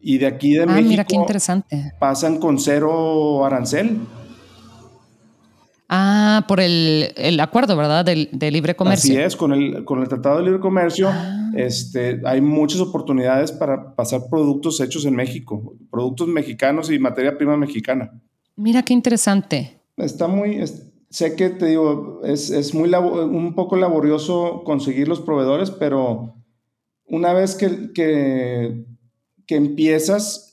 Y 0.00 0.16
de 0.16 0.28
aquí 0.28 0.54
de 0.54 0.62
ah, 0.62 0.66
México 0.66 0.88
mira 0.88 1.04
qué 1.04 1.16
interesante. 1.16 1.92
pasan 2.00 2.38
con 2.38 2.58
cero 2.58 3.44
arancel. 3.44 3.98
Ah, 5.88 6.44
por 6.48 6.60
el, 6.60 7.38
acuerdo, 7.40 7.76
¿verdad? 7.76 8.04
De, 8.04 8.50
libre 8.50 8.74
comercio. 8.74 9.14
Así 9.14 9.22
es, 9.22 9.36
con 9.36 9.52
el, 9.52 9.84
con 9.84 10.00
el 10.00 10.08
Tratado 10.08 10.38
de 10.38 10.44
Libre 10.44 10.60
Comercio 10.60 11.08
ah. 11.08 11.52
este, 11.54 12.20
hay 12.24 12.40
muchas 12.40 12.80
oportunidades 12.80 13.52
para 13.52 13.94
pasar 13.94 14.22
productos 14.28 14.80
hechos 14.80 15.04
en 15.04 15.14
México, 15.14 15.76
productos 15.90 16.26
mexicanos 16.26 16.90
y 16.90 16.98
materia 16.98 17.38
prima 17.38 17.56
mexicana. 17.56 18.12
Mira 18.56 18.82
qué 18.82 18.94
interesante. 18.94 19.80
Está 19.96 20.26
muy, 20.26 20.60
sé 21.08 21.36
que 21.36 21.50
te 21.50 21.66
digo, 21.66 22.20
es, 22.24 22.50
es 22.50 22.74
muy 22.74 22.92
un 22.92 23.54
poco 23.54 23.76
laborioso 23.76 24.62
conseguir 24.64 25.06
los 25.06 25.20
proveedores, 25.20 25.70
pero 25.70 26.34
una 27.06 27.32
vez 27.32 27.54
que, 27.54 27.92
que, 27.92 28.84
que 29.46 29.54
empiezas 29.54 30.45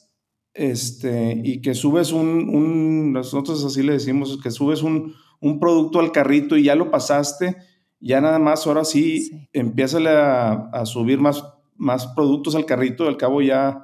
este, 0.54 1.42
y 1.44 1.62
que 1.62 1.74
subes 1.74 2.12
un, 2.12 2.50
un, 2.50 3.14
nosotros 3.14 3.64
así 3.66 3.82
le 3.82 3.94
decimos, 3.94 4.40
que 4.42 4.52
subes 4.52 4.84
un, 4.84 5.16
un 5.40 5.60
producto 5.60 6.00
al 6.00 6.12
carrito 6.12 6.58
y 6.58 6.64
ya 6.64 6.76
lo 6.76 6.92
pasaste, 6.92 7.58
ya 8.00 8.22
nada 8.22 8.40
más 8.40 8.68
ahora 8.68 8.86
sí, 8.86 9.22
sí. 9.22 9.50
empieza 9.54 9.98
a, 10.72 10.86
subir 10.86 11.20
más, 11.20 11.44
más 11.76 12.08
productos 12.08 12.56
al 12.56 12.66
carrito, 12.66 13.08
al 13.08 13.18
cabo 13.18 13.42
ya 13.42 13.84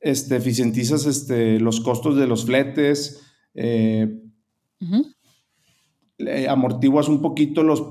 este, 0.00 0.36
eficientizas 0.36 1.06
este, 1.06 1.60
los 1.60 1.80
costos 1.80 2.16
de 2.16 2.26
los 2.26 2.44
fletes, 2.44 3.22
eh, 3.54 4.20
amortiguas 6.48 7.08
un 7.08 7.20
poquito 7.22 7.62
los, 7.62 7.84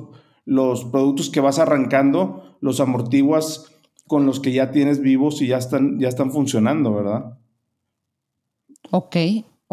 los 0.45 0.85
productos 0.85 1.29
que 1.29 1.39
vas 1.41 1.59
arrancando, 1.59 2.57
los 2.61 2.79
amortiguas 2.79 3.71
con 4.07 4.25
los 4.25 4.39
que 4.39 4.51
ya 4.51 4.71
tienes 4.71 4.99
vivos 4.99 5.41
y 5.41 5.47
ya 5.47 5.57
están, 5.57 5.99
ya 5.99 6.09
están 6.09 6.31
funcionando, 6.31 6.93
¿verdad? 6.93 7.37
Ok, 8.91 9.15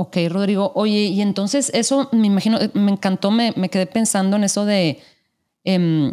Ok, 0.00 0.16
Rodrigo. 0.28 0.70
Oye, 0.76 1.06
y 1.06 1.20
entonces 1.22 1.72
eso 1.74 2.08
me 2.12 2.28
imagino, 2.28 2.60
eh, 2.60 2.70
me 2.72 2.92
encantó, 2.92 3.32
me, 3.32 3.52
quedé 3.68 3.86
pensando 3.86 4.36
en 4.36 4.44
eso 4.44 4.64
de, 4.64 5.00
em, 5.64 6.12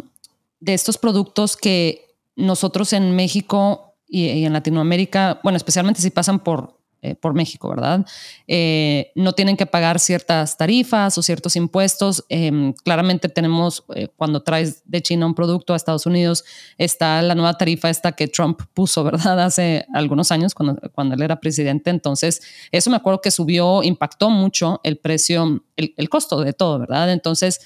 de 0.58 0.74
estos 0.74 0.98
productos 0.98 1.56
que 1.56 2.16
nosotros 2.34 2.92
en 2.92 3.14
México 3.14 3.94
y, 4.08 4.42
en 4.42 4.52
Latinoamérica, 4.52 5.38
bueno, 5.44 5.56
especialmente 5.56 6.02
si 6.02 6.10
pasan 6.10 6.40
por 6.40 6.75
eh, 7.06 7.14
por 7.14 7.34
México, 7.34 7.68
¿verdad? 7.68 8.04
Eh, 8.48 9.12
no 9.14 9.32
tienen 9.32 9.56
que 9.56 9.64
pagar 9.64 10.00
ciertas 10.00 10.56
tarifas 10.56 11.16
o 11.16 11.22
ciertos 11.22 11.54
impuestos. 11.54 12.24
Em, 12.28 12.72
claramente 12.72 13.28
tenemos, 13.28 13.84
eh, 13.94 14.08
cuando 14.16 14.42
traes 14.42 14.82
de 14.86 15.00
China 15.02 15.26
un 15.26 15.34
producto 15.36 15.72
a 15.72 15.76
Estados 15.76 16.04
Unidos, 16.04 16.44
está 16.78 17.22
la 17.22 17.36
nueva 17.36 17.56
tarifa 17.56 17.90
esta 17.90 18.12
que 18.12 18.26
Trump 18.26 18.60
puso, 18.74 19.04
¿verdad? 19.04 19.40
Hace 19.40 19.86
algunos 19.94 20.32
años, 20.32 20.52
cuando, 20.52 20.80
cuando 20.92 21.14
él 21.14 21.22
era 21.22 21.38
presidente. 21.38 21.90
Entonces, 21.90 22.42
eso 22.72 22.90
me 22.90 22.96
acuerdo 22.96 23.20
que 23.20 23.30
subió, 23.30 23.84
impactó 23.84 24.28
mucho 24.28 24.80
el 24.82 24.98
precio, 24.98 25.64
el, 25.76 25.94
el 25.96 26.08
costo 26.08 26.40
de 26.40 26.52
todo, 26.54 26.80
¿verdad? 26.80 27.12
Entonces, 27.12 27.60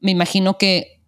me 0.00 0.10
imagino 0.10 0.58
que 0.58 1.01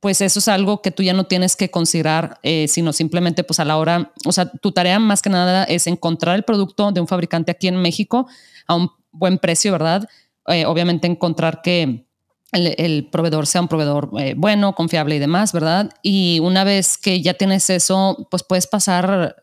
pues 0.00 0.20
eso 0.20 0.38
es 0.38 0.48
algo 0.48 0.80
que 0.80 0.90
tú 0.90 1.02
ya 1.02 1.12
no 1.12 1.24
tienes 1.24 1.56
que 1.56 1.70
considerar, 1.70 2.38
eh, 2.42 2.68
sino 2.68 2.92
simplemente 2.92 3.42
pues 3.42 3.58
a 3.58 3.64
la 3.64 3.76
hora, 3.76 4.12
o 4.24 4.32
sea, 4.32 4.50
tu 4.50 4.72
tarea 4.72 4.98
más 4.98 5.22
que 5.22 5.30
nada 5.30 5.64
es 5.64 5.86
encontrar 5.86 6.36
el 6.36 6.44
producto 6.44 6.92
de 6.92 7.00
un 7.00 7.08
fabricante 7.08 7.50
aquí 7.50 7.66
en 7.66 7.76
México 7.76 8.28
a 8.66 8.76
un 8.76 8.90
buen 9.10 9.38
precio, 9.38 9.72
¿verdad? 9.72 10.08
Eh, 10.46 10.66
obviamente 10.66 11.06
encontrar 11.06 11.62
que 11.62 12.06
el, 12.52 13.08
proveedor 13.10 13.46
sea 13.46 13.60
un 13.60 13.68
proveedor 13.68 14.10
eh, 14.18 14.34
bueno, 14.36 14.74
confiable 14.74 15.16
y 15.16 15.18
demás, 15.18 15.52
¿verdad? 15.52 15.90
Y 16.02 16.38
una 16.40 16.64
vez 16.64 16.96
que 16.96 17.20
ya 17.20 17.34
tienes 17.34 17.68
eso, 17.68 18.28
pues 18.30 18.42
puedes 18.42 18.66
pasar 18.66 19.36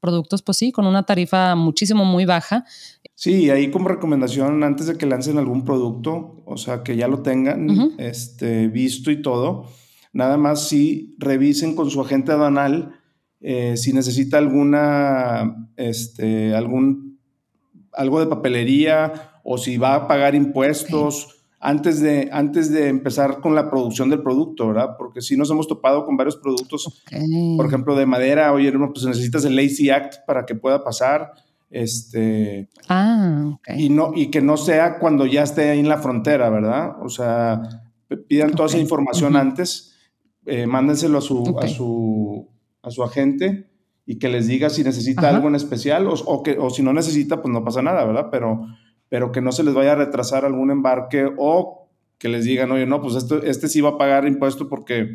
productos, 0.00 0.40
pues 0.40 0.56
sí, 0.56 0.72
con 0.72 0.86
una 0.86 1.02
tarifa 1.04 1.54
muchísimo 1.54 2.04
muy 2.04 2.24
baja. 2.24 2.64
Sí, 3.14 3.50
ahí 3.50 3.70
como 3.70 3.88
recomendación, 3.88 4.64
antes 4.64 4.86
de 4.86 4.96
que 4.96 5.04
lancen 5.04 5.36
algún 5.36 5.64
producto, 5.64 6.42
o 6.46 6.56
sea, 6.56 6.82
que 6.82 6.96
ya 6.96 7.06
lo 7.06 7.20
tengan 7.20 7.94
este, 7.98 8.68
visto 8.68 9.10
y 9.10 9.20
todo, 9.20 9.66
Nada 10.12 10.36
más 10.36 10.68
si 10.68 11.14
revisen 11.18 11.74
con 11.74 11.90
su 11.90 12.00
agente 12.00 12.32
aduanal 12.32 13.00
eh, 13.40 13.78
si 13.78 13.92
necesita 13.94 14.36
alguna, 14.36 15.68
este, 15.76 16.54
algún, 16.54 17.18
algo 17.92 18.20
de 18.20 18.26
papelería 18.26 19.40
o 19.42 19.56
si 19.56 19.78
va 19.78 19.94
a 19.94 20.08
pagar 20.08 20.34
impuestos. 20.34 21.36
Antes 21.62 22.00
de, 22.00 22.30
antes 22.32 22.70
de 22.70 22.88
empezar 22.88 23.40
con 23.40 23.54
la 23.54 23.70
producción 23.70 24.08
del 24.08 24.22
producto, 24.22 24.68
¿verdad? 24.68 24.96
Porque 24.96 25.20
si 25.20 25.36
nos 25.36 25.50
hemos 25.50 25.68
topado 25.68 26.06
con 26.06 26.16
varios 26.16 26.36
productos, 26.36 27.02
por 27.56 27.66
ejemplo, 27.66 27.94
de 27.94 28.06
madera, 28.06 28.54
oye, 28.54 28.72
pues 28.72 29.04
necesitas 29.04 29.44
el 29.44 29.56
Lazy 29.56 29.90
Act 29.90 30.24
para 30.26 30.46
que 30.46 30.54
pueda 30.54 30.82
pasar. 30.82 31.32
Este, 31.68 32.70
ah, 32.88 33.58
y, 33.76 33.90
no, 33.90 34.12
y 34.14 34.30
que 34.30 34.40
no 34.40 34.56
sea 34.56 34.98
cuando 34.98 35.26
ya 35.26 35.42
esté 35.42 35.68
ahí 35.68 35.80
en 35.80 35.88
la 35.90 35.98
frontera, 35.98 36.48
¿verdad? 36.48 36.96
O 37.02 37.10
sea, 37.10 37.60
pidan 38.26 38.52
toda 38.52 38.66
esa 38.66 38.78
información 38.78 39.36
antes 39.36 39.89
eh, 40.50 40.66
mándenselo 40.66 41.18
a 41.18 41.20
su, 41.20 41.56
a, 41.62 41.68
su, 41.68 42.48
a 42.82 42.90
su 42.90 43.04
agente 43.04 43.70
y 44.04 44.18
que 44.18 44.28
les 44.28 44.48
diga 44.48 44.68
si 44.68 44.82
necesita 44.82 45.28
algo 45.28 45.46
en 45.46 45.54
especial 45.54 46.08
o, 46.08 46.42
que, 46.42 46.58
o 46.58 46.70
si 46.70 46.82
no 46.82 46.92
necesita, 46.92 47.40
pues 47.40 47.52
no 47.52 47.62
pasa 47.62 47.82
nada, 47.82 48.04
¿verdad? 48.04 48.26
Pero, 48.32 48.66
pero 49.08 49.30
que 49.30 49.40
no 49.40 49.52
se 49.52 49.62
les 49.62 49.74
vaya 49.74 49.92
a 49.92 49.94
retrasar 49.94 50.44
algún 50.44 50.72
embarque 50.72 51.30
o 51.38 51.88
que 52.18 52.28
les 52.28 52.44
digan, 52.44 52.72
oye, 52.72 52.86
no, 52.86 53.00
pues 53.00 53.14
este, 53.14 53.48
este 53.48 53.68
sí 53.68 53.80
va 53.80 53.90
a 53.90 53.98
pagar 53.98 54.26
impuesto 54.26 54.68
porque 54.68 55.14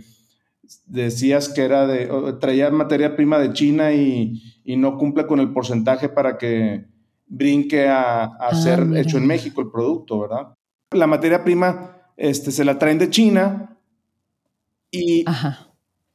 decías 0.86 1.50
que 1.50 1.63
era 1.63 1.86
de, 1.86 2.08
traía 2.39 2.71
materia 2.71 3.17
prima 3.17 3.38
de 3.38 3.52
China 3.52 3.91
y, 3.91 4.41
no 4.78 4.98
cumple 4.98 5.28
con 5.28 5.41
el 5.41 5.52
porcentaje 5.52 6.08
para 6.08 6.38
que 6.38 6.86
brinque 7.28 7.89
a, 7.89 8.24
a 8.24 8.56
ser 8.56 8.80
ah, 8.80 9.00
hecho 9.02 9.17
en 9.17 9.28
México 9.28 9.60
el 9.60 9.69
producto, 9.69 10.21
¿verdad? 10.21 10.56
La 10.91 11.08
materia 11.08 11.43
prima 11.43 11.98
este, 12.15 12.52
se 12.52 12.63
la 12.63 12.80
traen 12.80 12.98
de 12.98 13.10
China 13.10 13.74
y 14.95 15.25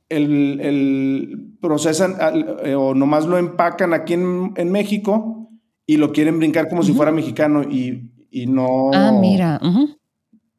El, 0.09 1.57
procesan 1.61 2.17
eh, 2.65 2.75
o 2.75 2.95
nomás 2.95 3.27
lo 3.27 3.39
empacan 3.39 3.95
aquí 3.95 4.15
en, 4.15 4.73
México 4.73 5.51
y 5.87 5.97
lo 5.97 6.13
quieren 6.13 6.39
brincar 6.39 6.69
como 6.69 6.83
si 6.83 6.93
fuera 6.93 7.13
mexicano 7.13 7.63
y, 7.63 8.11
no... 8.47 8.91
Ah, 8.93 9.13
mira 9.13 9.61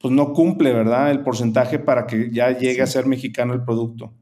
pues 0.02 0.14
no 0.14 0.34
cumple, 0.34 0.74
¿verdad? 0.74 1.12
El 1.12 1.22
porcentaje 1.22 1.80
para 1.80 2.08
que 2.08 2.32
ya 2.32 2.58
llegue 2.58 2.82
a 2.82 2.88
ser 2.88 3.06
mexicano 3.06 3.54
el 3.54 3.64
producto. 3.64 4.14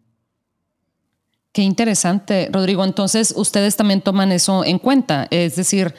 Qué 1.51 1.62
interesante, 1.63 2.49
Rodrigo. 2.51 2.83
Entonces, 2.83 3.33
ustedes 3.35 3.75
también 3.75 4.01
toman 4.01 4.31
eso 4.31 4.63
en 4.65 4.77
cuenta. 4.77 5.27
Es 5.31 5.55
decir, 5.55 5.95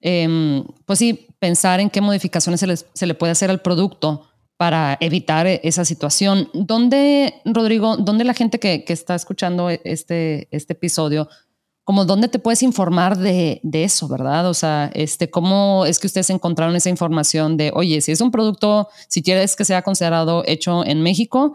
em, 0.00 0.64
pues 0.84 0.98
sí, 0.98 1.26
pensar 1.38 1.80
en 1.80 1.90
qué 1.90 2.00
modificaciones 2.00 2.60
se, 2.92 3.06
le 3.06 3.14
puede 3.14 3.32
hacer 3.32 3.50
al 3.50 3.60
producto 3.60 4.28
para 4.56 4.96
evitar 5.00 5.46
esa 5.46 5.84
situación. 5.84 6.48
¿Dónde, 6.54 7.34
Rodrigo, 7.44 7.96
dónde 7.96 8.24
la 8.24 8.34
gente 8.34 8.58
que, 8.58 8.84
que 8.84 8.92
está 8.92 9.14
escuchando 9.14 9.70
este, 9.70 10.48
este 10.50 10.72
episodio 10.74 11.28
como 11.84 12.06
dónde 12.06 12.28
te 12.28 12.38
puedes 12.38 12.62
informar 12.62 13.18
de, 13.18 13.60
eso, 13.72 14.08
¿verdad? 14.08 14.48
O 14.48 14.54
sea, 14.54 14.90
este, 14.94 15.28
cómo 15.28 15.84
es 15.84 15.98
que 15.98 16.06
ustedes 16.06 16.30
encontraron 16.30 16.74
esa 16.74 16.88
información 16.88 17.58
de, 17.58 17.70
oye, 17.74 18.00
si 18.00 18.10
es 18.10 18.22
un 18.22 18.30
producto, 18.30 18.88
si 19.08 19.22
quieres 19.22 19.54
que 19.54 19.66
sea 19.66 19.82
considerado 19.82 20.42
hecho 20.46 20.84
en 20.84 21.02
México, 21.02 21.54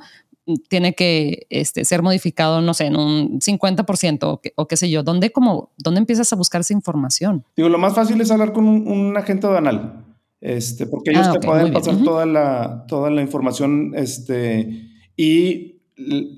tiene 0.67 0.93
que 0.93 1.47
este, 1.49 1.83
ser 1.83 2.03
modificado, 2.03 2.62
no 2.62 2.75
sé, 2.75 2.85
en 2.85 2.95
un 2.95 3.39
50% 3.39 4.39
o, 4.55 4.67
qué 4.67 4.77
sé 4.77 4.89
yo. 4.89 5.01
¿Dónde, 5.01 5.31
como, 5.31 5.71
¿Dónde 5.77 5.99
empiezas 5.99 6.31
a 6.31 6.35
buscar 6.35 6.62
esa 6.62 6.73
información? 6.73 7.43
Digo, 7.55 7.69
lo 7.69 7.77
más 7.79 7.95
fácil 7.95 8.21
es 8.21 8.29
hablar 8.29 8.53
con 8.53 8.67
un, 8.67 9.17
agente 9.17 9.47
aduanal, 9.47 10.05
este, 10.41 10.86
porque 10.86 11.12
ellos 11.12 11.28
ah, 11.28 11.34
te 11.34 11.39
pueden 11.39 11.73
pasar 11.73 11.97
toda, 12.04 12.25
la, 12.25 12.86
toda 12.88 13.10
la 13.10 13.21
información 13.21 13.93
este, 13.95 14.89
y 15.17 15.82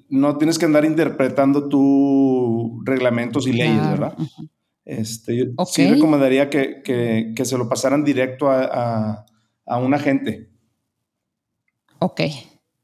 no 0.09 0.37
tienes 0.37 0.57
que 0.57 0.65
andar 0.65 0.85
interpretando 0.85 1.69
tus 1.69 2.83
reglamentos 2.83 3.45
y 3.45 3.53
leyes, 3.53 3.87
¿verdad? 3.89 4.17
Este, 4.85 5.37
yo 5.37 5.65
sí 5.65 5.87
recomendaría 5.87 6.49
que, 6.49 7.33
se 7.43 7.57
lo 7.57 7.69
pasaran 7.69 8.03
directo 8.03 8.49
a, 8.49 9.25
un 9.67 9.93
agente. 9.93 10.49
Ok, 11.99 12.21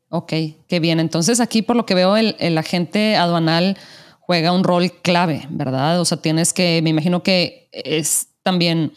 ok, 0.09 0.33
qué 0.67 0.79
bien. 0.79 0.99
Entonces 0.99 1.39
aquí 1.39 1.63
por 1.63 1.75
lo 1.75 1.85
que 1.85 1.95
veo 1.95 2.15
el, 2.15 2.57
agente 2.57 3.15
aduanal 3.15 3.77
juega 4.19 4.51
un 4.51 4.63
rol 4.63 4.91
clave, 5.01 5.47
¿verdad? 5.49 5.99
O 5.99 6.05
sea, 6.05 6.21
tienes 6.21 6.53
que, 6.53 6.81
me 6.83 6.91
imagino 6.91 7.23
que 7.23 7.69
es 7.71 8.27
también, 8.43 8.93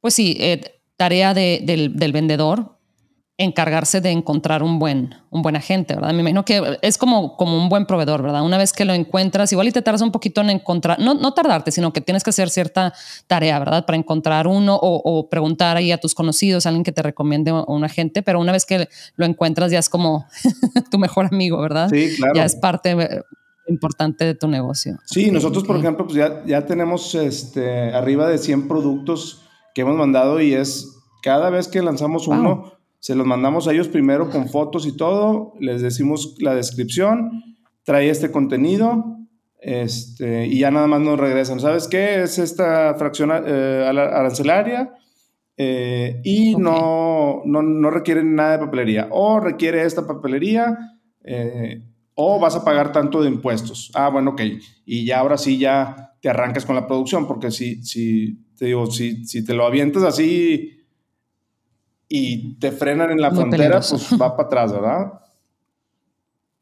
pues 0.00 0.14
sí, 0.14 0.36
eh, 0.40 0.73
tarea 0.96 1.34
del, 1.34 1.96
del 1.96 2.12
vendedor 2.12 2.74
encargarse 3.36 4.00
de 4.00 4.10
encontrar 4.10 4.62
un 4.62 4.78
buen, 4.78 5.16
un 5.30 5.42
buen 5.42 5.56
agente, 5.56 5.96
¿verdad? 5.96 6.12
Me 6.12 6.20
imagino 6.20 6.44
que 6.44 6.78
es 6.82 6.98
como, 6.98 7.36
como 7.36 7.56
un 7.56 7.68
buen 7.68 7.84
proveedor, 7.84 8.22
¿verdad? 8.22 8.44
Una 8.44 8.58
vez 8.58 8.72
que 8.72 8.84
lo 8.84 8.92
encuentras, 8.92 9.50
igual 9.50 9.66
y 9.66 9.72
te 9.72 9.82
tardas 9.82 10.02
un 10.02 10.12
poquito 10.12 10.40
en 10.40 10.50
encontrar, 10.50 11.00
no, 11.00 11.14
no 11.14 11.34
tardarte, 11.34 11.72
sino 11.72 11.92
que 11.92 12.00
tienes 12.00 12.22
que 12.22 12.30
hacer 12.30 12.48
cierta 12.48 12.94
tarea, 13.26 13.58
¿verdad? 13.58 13.86
Para 13.86 13.98
encontrar 13.98 14.46
uno 14.46 14.78
o, 14.80 15.28
preguntar 15.28 15.76
ahí 15.76 15.90
a 15.90 15.98
tus 15.98 16.14
conocidos, 16.14 16.64
a 16.64 16.68
alguien 16.68 16.84
que 16.84 16.92
te 16.92 17.02
recomiende 17.02 17.50
un 17.52 17.82
agente, 17.82 18.22
pero 18.22 18.38
una 18.38 18.52
vez 18.52 18.66
que 18.66 18.88
lo 19.16 19.26
encuentras 19.26 19.72
ya 19.72 19.80
es 19.80 19.88
como 19.88 20.26
tu 20.92 20.98
mejor 20.98 21.26
amigo, 21.26 21.60
¿verdad? 21.60 21.88
Sí, 21.90 22.14
claro. 22.16 22.34
Ya 22.36 22.44
es 22.44 22.54
parte 22.54 22.92
eh, 22.92 23.22
importante 23.66 24.24
de 24.26 24.34
tu 24.36 24.46
negocio. 24.46 24.96
Sí, 25.06 25.32
nosotros, 25.32 25.64
por 25.64 25.76
ejemplo, 25.76 26.06
pues 26.06 26.16
ya, 26.16 26.44
ya 26.46 26.66
tenemos 26.66 27.16
este, 27.16 27.92
arriba 27.92 28.28
de 28.28 28.38
100 28.38 28.68
productos 28.68 29.40
que 29.74 29.82
hemos 29.82 29.96
mandado 29.96 30.40
y 30.40 30.54
es 30.54 30.96
cada 31.22 31.50
vez 31.50 31.68
que 31.68 31.82
lanzamos 31.82 32.28
uno 32.28 32.72
se 33.04 33.14
los 33.14 33.26
mandamos 33.26 33.68
a 33.68 33.72
ellos 33.72 33.88
primero 33.88 34.30
con 34.30 34.48
fotos 34.48 34.86
y 34.86 34.96
todo, 34.96 35.52
les 35.60 35.82
decimos 35.82 36.36
la 36.38 36.54
descripción, 36.54 37.42
trae 37.82 38.08
este 38.08 38.30
contenido, 38.30 39.18
este, 39.60 40.46
y 40.46 40.60
ya 40.60 40.70
nada 40.70 40.86
más 40.86 41.02
nos 41.02 41.20
regresan. 41.20 41.60
¿Sabes 41.60 41.86
qué? 41.86 42.22
Es 42.22 42.38
esta 42.38 42.94
fracción 42.94 43.30
eh, 43.30 43.84
arancelaria 43.86 44.94
eh, 45.58 46.20
y 46.24 46.56
no, 46.56 47.42
no, 47.44 47.62
no, 47.62 47.90
requieren 47.90 48.34
nada 48.34 48.52
de 48.52 48.58
papelería. 48.64 49.08
O 49.10 49.38
requiere 49.38 49.84
esta 49.84 50.06
papelería 50.06 50.98
eh, 51.24 51.82
o 52.14 52.40
vas 52.40 52.56
a 52.56 52.64
pagar 52.64 52.90
tanto 52.90 53.22
de 53.22 53.28
impuestos. 53.28 53.90
Ah, 53.94 54.08
bueno, 54.08 54.30
ok. 54.30 54.40
Y 54.86 55.04
ya 55.04 55.18
ahora 55.18 55.36
sí 55.36 55.58
ya 55.58 56.14
te 56.22 56.30
arrancas 56.30 56.64
con 56.64 56.74
la 56.74 56.86
producción, 56.86 57.26
porque 57.26 57.50
si, 57.50 57.82
si 57.82 58.38
te 58.56 58.66
digo, 58.66 58.90
si, 58.90 59.24
si 59.26 59.44
te 59.44 59.54
lo 59.54 59.66
avientas 59.66 60.02
así 60.02 60.84
y 62.08 62.54
te 62.54 62.72
frenan 62.72 63.10
en 63.10 63.20
la 63.20 63.30
frontera, 63.30 63.80
pues 63.80 64.12
va 64.20 64.36
para 64.36 64.46
atrás, 64.46 64.72
¿verdad? 64.72 65.20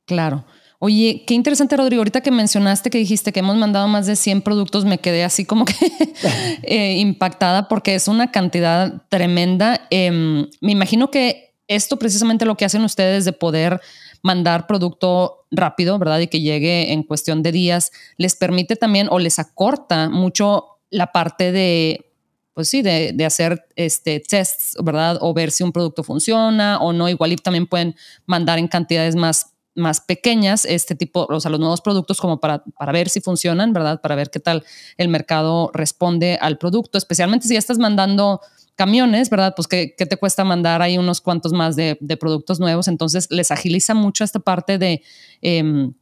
Claro. 0.06 0.44
Oye, 0.84 1.22
qué 1.26 1.34
interesante, 1.34 1.76
Rodrigo. 1.76 2.00
Ahorita 2.00 2.22
que 2.22 2.32
mencionaste 2.32 2.90
que 2.90 2.98
dijiste 2.98 3.32
que 3.32 3.38
hemos 3.38 3.56
mandado 3.56 3.86
más 3.86 4.06
de 4.06 4.16
100 4.16 4.42
productos, 4.42 4.84
me 4.84 4.98
quedé 4.98 5.22
así 5.22 5.44
como 5.44 5.64
que 5.64 5.74
eh, 6.62 6.96
impactada 6.98 7.68
porque 7.68 7.94
es 7.94 8.08
una 8.08 8.32
cantidad 8.32 9.02
tremenda. 9.08 9.86
Em, 9.90 10.48
me 10.60 10.72
imagino 10.72 11.10
que 11.10 11.54
esto 11.68 11.98
precisamente 12.00 12.46
lo 12.46 12.56
que 12.56 12.64
hacen 12.64 12.82
ustedes 12.82 13.24
de 13.24 13.32
poder 13.32 13.80
mandar 14.22 14.66
producto 14.66 15.44
rápido, 15.52 15.98
¿verdad? 15.98 16.18
Y 16.18 16.26
que 16.26 16.40
llegue 16.40 16.92
en 16.92 17.04
cuestión 17.04 17.44
de 17.44 17.52
días, 17.52 17.92
les 18.16 18.34
permite 18.34 18.74
también 18.74 19.06
o 19.10 19.20
les 19.20 19.38
acorta 19.38 20.08
mucho 20.08 20.71
la 20.92 21.10
parte 21.10 21.50
de 21.50 22.12
pues 22.54 22.68
sí, 22.68 22.82
de, 22.82 23.12
de, 23.14 23.24
hacer 23.24 23.66
este, 23.76 24.20
tests, 24.20 24.76
¿verdad? 24.82 25.16
O 25.20 25.32
ver 25.32 25.50
si 25.50 25.62
un 25.64 25.72
producto 25.72 26.02
funciona 26.02 26.78
o 26.80 26.92
no. 26.92 27.08
Igual 27.08 27.32
y 27.32 27.36
también 27.36 27.66
pueden 27.66 27.96
mandar 28.26 28.58
en 28.58 28.68
cantidades 28.68 29.16
más, 29.16 29.54
más 29.74 30.00
pequeñas 30.00 30.66
este 30.66 30.94
tipo, 30.94 31.26
o 31.28 31.40
sea, 31.40 31.50
los 31.50 31.60
nuevos 31.60 31.80
productos 31.80 32.20
como 32.20 32.40
para, 32.40 32.62
para 32.78 32.92
ver 32.92 33.08
si 33.08 33.20
funcionan, 33.20 33.72
¿verdad? 33.72 34.00
Para 34.02 34.16
ver 34.16 34.30
qué 34.30 34.38
tal 34.38 34.64
el 34.98 35.08
mercado 35.08 35.70
responde 35.72 36.38
al 36.40 36.58
producto, 36.58 36.98
especialmente 36.98 37.48
si 37.48 37.54
ya 37.54 37.58
estás 37.58 37.78
mandando 37.78 38.42
camiones, 38.74 39.30
¿verdad? 39.30 39.54
Pues 39.56 39.66
¿qué, 39.68 39.94
qué 39.96 40.04
te 40.06 40.16
cuesta 40.16 40.44
mandar 40.44 40.82
ahí 40.82 40.98
unos 40.98 41.20
cuantos 41.20 41.52
más 41.52 41.74
de, 41.76 41.96
de, 42.00 42.16
productos 42.16 42.60
nuevos. 42.60 42.88
Entonces 42.88 43.28
les 43.30 43.50
agiliza 43.50 43.94
mucho 43.94 44.24
esta 44.24 44.40
parte 44.40 44.78
de... 44.78 45.02
Em, 45.40 45.94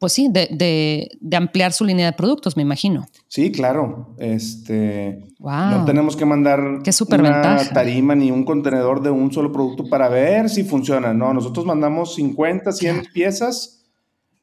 pues 0.00 0.14
sí, 0.14 0.30
de, 0.32 1.18
ampliar 1.36 1.74
su 1.74 1.84
línea 1.84 2.06
de 2.06 2.14
productos, 2.14 2.56
me 2.56 2.62
imagino. 2.62 3.06
Sí, 3.28 3.52
claro. 3.52 4.14
Este, 4.16 5.28
No 5.38 5.84
tenemos 5.84 6.16
que 6.16 6.24
mandar 6.24 6.80
Qué 6.82 6.90
una 7.18 7.58
tarima 7.68 8.14
ni 8.14 8.30
un 8.30 8.46
contenedor 8.46 9.02
de 9.02 9.10
un 9.10 9.30
solo 9.30 9.52
producto 9.52 9.90
para 9.90 10.08
ver 10.08 10.48
si 10.48 10.64
funciona. 10.64 11.12
No, 11.12 11.34
nosotros 11.34 11.66
mandamos 11.66 12.14
50, 12.14 12.72
100 12.72 13.08
piezas, 13.12 13.84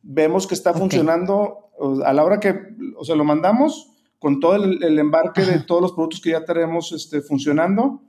vemos 0.03 0.45
que 0.45 0.53
está 0.53 0.75
funcionando. 0.75 1.71
A 2.05 2.13
la 2.13 2.23
hora 2.23 2.39
que, 2.39 2.55
o 2.95 3.03
sea, 3.03 3.15
lo 3.15 3.23
mandamos 3.23 3.93
con 4.19 4.39
todo 4.39 4.57
el, 4.57 4.99
embarque 4.99 5.41
de 5.41 5.61
todos 5.61 5.81
los 5.81 5.93
productos 5.93 6.21
que 6.21 6.31
ya 6.31 6.45
tenemos 6.45 6.91
este, 6.91 7.21
funcionando. 7.21 8.03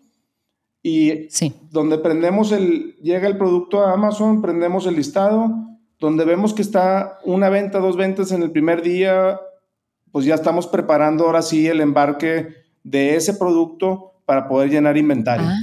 Y 0.82 1.28
sí. 1.30 1.54
donde 1.70 1.96
prendemos 1.96 2.52
el, 2.52 2.96
llega 2.96 3.26
el 3.26 3.38
producto 3.38 3.80
a 3.80 3.94
Amazon, 3.94 4.42
prendemos 4.42 4.86
el 4.86 4.96
listado 4.96 5.77
donde 5.98 6.24
vemos 6.24 6.54
que 6.54 6.62
está 6.62 7.18
una 7.24 7.48
venta, 7.48 7.78
dos 7.78 7.96
ventas 7.96 8.30
en 8.32 8.42
el 8.42 8.50
primer 8.50 8.82
día, 8.82 9.40
pues 10.12 10.24
ya 10.24 10.34
estamos 10.34 10.66
preparando 10.66 11.24
ahora 11.24 11.42
sí 11.42 11.66
el 11.66 11.80
embarque 11.80 12.48
de 12.82 13.16
ese 13.16 13.34
producto 13.34 14.12
para 14.24 14.48
poder 14.48 14.70
llenar 14.70 14.96
inventario. 14.96 15.46
Ah. 15.46 15.56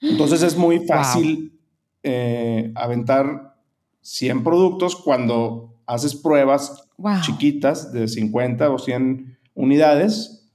Entonces 0.00 0.42
es 0.42 0.56
muy 0.56 0.80
fácil 0.86 1.60
eh, 2.02 2.72
aventar 2.74 3.56
100 4.00 4.42
productos 4.42 4.96
cuando 4.96 5.74
haces 5.86 6.14
pruebas 6.14 6.88
chiquitas 7.22 7.92
de 7.92 8.08
50 8.08 8.70
o 8.70 8.78
100 8.78 9.38
unidades 9.54 10.48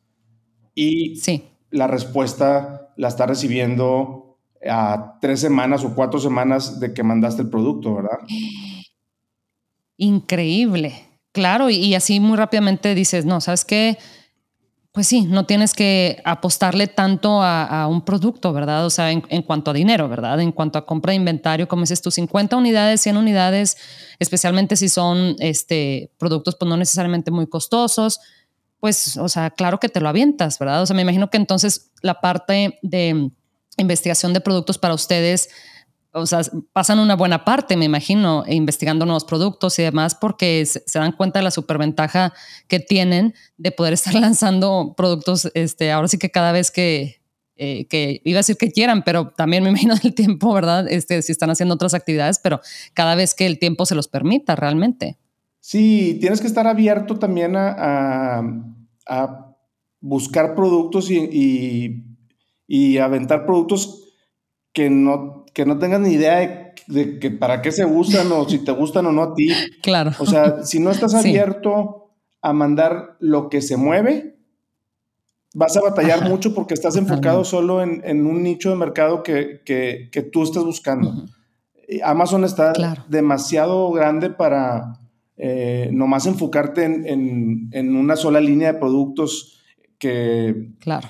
y 0.76 1.20
la 1.72 1.88
respuesta 1.88 2.92
la 2.98 3.08
está 3.08 3.26
recibiendo 3.26 4.27
a 4.70 5.18
tres 5.22 5.40
semanas 5.40 5.84
o 5.84 5.94
cuatro 5.94 6.20
semanas 6.20 6.80
de 6.80 6.94
que 6.94 7.04
mandaste 7.04 7.42
el 7.42 7.50
producto, 7.50 7.96
¿verdad? 7.96 8.18
Increíble. 9.98 10.94
Claro, 11.32 11.70
y, 11.70 11.94
así 11.96 12.20
muy 12.20 12.38
rápidamente 12.38 12.96
dices, 12.96 13.26
no, 13.26 13.42
¿sabes 13.42 13.66
qué? 13.66 13.98
pues 14.98 15.06
sí, 15.06 15.26
no 15.26 15.46
tienes 15.46 15.76
que 15.76 16.24
apostarle 16.26 16.88
tanto 16.88 17.44
a, 17.44 17.86
un 17.86 18.02
producto, 18.02 18.52
¿verdad? 18.52 18.84
O 18.84 18.90
sea, 18.90 19.12
en, 19.12 19.22
cuanto 19.44 19.70
a 19.70 19.74
dinero, 19.76 20.10
¿verdad? 20.10 20.42
En 20.42 20.52
cuanto 20.52 20.80
a 20.80 20.88
compra 20.88 21.12
de 21.12 21.18
inventario, 21.18 21.68
como 21.68 21.84
dices 21.84 22.02
tú, 22.02 22.10
50 22.10 22.58
unidades, 22.58 23.02
100 23.02 23.16
unidades, 23.16 23.78
especialmente 24.18 24.76
si 24.76 24.90
son 24.90 25.36
este, 25.38 26.12
productos 26.18 26.56
pues 26.56 26.68
no 26.68 26.78
necesariamente 26.78 27.30
muy 27.30 27.46
costosos, 27.46 28.20
pues, 28.80 29.18
o 29.18 29.30
sea, 29.30 29.52
claro 29.52 29.80
que 29.80 29.88
te 29.88 30.02
lo 30.02 30.10
avientas, 30.10 30.58
¿verdad? 30.58 30.82
O 30.82 30.88
sea, 30.88 30.96
me 30.96 31.04
imagino 31.04 31.30
que 31.30 31.38
entonces 31.38 31.92
la 32.02 32.20
parte 32.20 32.80
de 32.82 33.30
investigación 33.78 34.34
de 34.34 34.42
productos 34.42 34.78
para 34.78 34.94
ustedes 34.94 35.50
o 36.18 36.26
sea, 36.26 36.42
pasan 36.74 37.00
una 37.00 37.16
buena 37.16 37.46
parte, 37.46 37.78
me 37.78 37.86
imagino, 37.86 38.44
investigando 38.48 39.06
nuevos 39.06 39.26
productos 39.26 39.78
y 39.80 39.84
demás, 39.84 40.16
porque 40.16 40.66
se, 40.66 40.82
dan 41.00 41.12
cuenta 41.12 41.40
de 41.40 41.44
la 41.44 41.52
superventaja 41.52 42.34
que 42.68 42.80
tienen 42.80 43.34
de 43.58 43.72
poder 43.72 43.94
estar 43.94 44.14
lanzando 44.16 44.94
productos, 44.98 45.52
este, 45.54 45.92
ahora 45.92 46.08
sí 46.08 46.18
que 46.18 46.32
cada 46.32 46.52
vez 46.52 46.72
que, 46.72 47.22
eh, 47.56 47.86
que 47.88 48.22
iba 48.24 48.38
a 48.38 48.42
decir 48.42 48.58
que 48.58 48.72
quieran, 48.72 49.04
pero 49.04 49.30
también 49.30 49.64
me 49.64 49.70
imagino 49.72 49.96
el 50.02 50.14
tiempo, 50.14 50.54
¿verdad? 50.54 50.88
Este, 50.90 51.22
si 51.22 51.32
están 51.32 51.50
haciendo 51.50 51.76
otras 51.76 51.94
actividades, 51.94 52.40
pero 52.40 52.62
cada 52.94 53.16
vez 53.16 53.36
que 53.36 53.46
el 53.46 53.60
tiempo 53.60 53.86
se 53.86 53.96
los 53.96 54.08
permita 54.08 54.56
realmente. 54.56 55.18
Sí, 55.60 56.18
tienes 56.22 56.40
que 56.40 56.48
estar 56.48 56.66
abierto 56.66 57.20
también 57.20 57.56
a, 57.56 58.42
a, 59.06 59.44
buscar 60.00 60.56
productos 60.56 61.10
y, 61.10 61.18
y, 61.18 62.07
y 62.68 62.98
aventar 62.98 63.46
productos 63.46 64.04
que 64.74 64.90
no 64.90 65.46
que 65.58 65.66
no 65.66 65.80
tengas 65.80 66.00
ni 66.02 66.10
idea 66.10 66.74
de, 66.86 67.18
que 67.18 67.32
para 67.32 67.64
qué 67.64 67.72
se 67.72 67.84
usan 67.84 68.32
o 68.32 68.48
si 68.48 68.60
te 68.60 68.72
gustan 68.74 69.08
o 69.08 69.12
no 69.12 69.24
a 69.24 69.34
ti. 69.34 69.50
Claro. 69.82 70.12
O 70.20 70.26
sea, 70.28 70.64
si 70.64 70.80
no 70.80 70.92
estás 70.92 71.16
abierto 71.16 72.12
a 72.44 72.54
mandar 72.54 73.18
lo 73.20 73.50
que 73.50 73.64
se 73.64 73.76
mueve, 73.76 74.38
vas 75.56 75.76
a 75.76 75.82
batallar 75.82 76.30
mucho 76.30 76.54
porque 76.54 76.76
estás 76.76 76.96
enfocado 76.96 77.44
solo 77.44 77.82
en, 77.82 78.28
un 78.28 78.44
nicho 78.44 78.70
de 78.70 78.76
mercado 78.76 79.24
que, 79.24 79.62
que, 79.66 80.22
tú 80.32 80.44
estás 80.44 80.64
buscando. 80.64 81.26
Amazon 82.04 82.44
está 82.44 82.74
demasiado 83.08 83.92
grande 83.92 84.30
para 84.30 85.00
eh, 85.38 85.90
nomás 85.92 86.28
enfocarte 86.28 86.84
en, 86.84 87.70
en, 87.72 87.96
una 87.96 88.16
sola 88.16 88.40
línea 88.40 88.74
de 88.74 88.80
productos 88.80 89.64
que, 89.98 90.74
claro. 90.80 91.10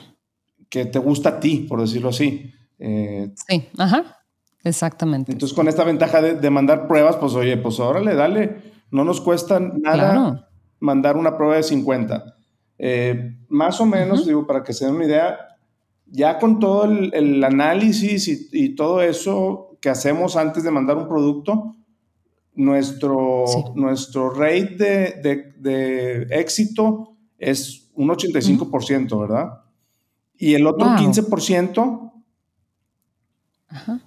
Que 0.70 0.86
te 0.86 1.00
gusta 1.00 1.30
a 1.30 1.40
ti, 1.40 1.66
por 1.70 1.82
decirlo 1.82 2.10
así. 2.10 2.54
Eh, 2.80 3.34
sí, 3.48 3.68
ajá. 3.78 4.18
Exactamente. 4.64 5.32
Entonces, 5.32 5.56
con 5.56 5.68
esta 5.68 5.84
ventaja 5.84 6.22
de, 6.22 6.50
mandar 6.50 6.88
pruebas, 6.88 7.16
pues 7.16 7.34
oye, 7.36 7.58
pues 7.58 7.80
órale, 7.80 8.16
dale, 8.16 8.58
no 8.92 9.04
nos 9.04 9.22
cuesta 9.22 9.60
nada 9.60 10.50
mandar 10.80 11.18
una 11.18 11.38
prueba 11.38 11.56
de 11.56 11.64
50. 11.64 12.36
Eh, 12.80 13.38
más 13.50 13.80
o 13.82 13.86
menos, 13.86 14.26
digo, 14.26 14.46
para 14.46 14.64
que 14.64 14.74
se 14.74 14.86
den 14.86 14.96
una 14.96 15.06
idea, 15.06 15.38
ya 16.06 16.38
con 16.38 16.60
todo 16.60 16.86
el, 16.86 17.44
análisis 17.44 18.28
y, 18.52 18.76
todo 18.76 19.02
eso 19.02 19.78
que 19.82 19.90
hacemos 19.90 20.36
antes 20.36 20.64
de 20.64 20.72
mandar 20.72 20.98
un 20.98 21.08
producto, 21.08 21.76
nuestro, 22.54 23.46
nuestro 23.76 24.32
rate 24.32 25.22
de, 25.22 26.28
éxito 26.32 27.16
es 27.38 27.90
un 27.94 28.10
85%, 28.10 29.20
¿verdad? 29.20 29.67
Y 30.38 30.54
el 30.54 30.68
otro 30.68 30.86
15%, 30.88 32.12
Ajá. 33.70 34.00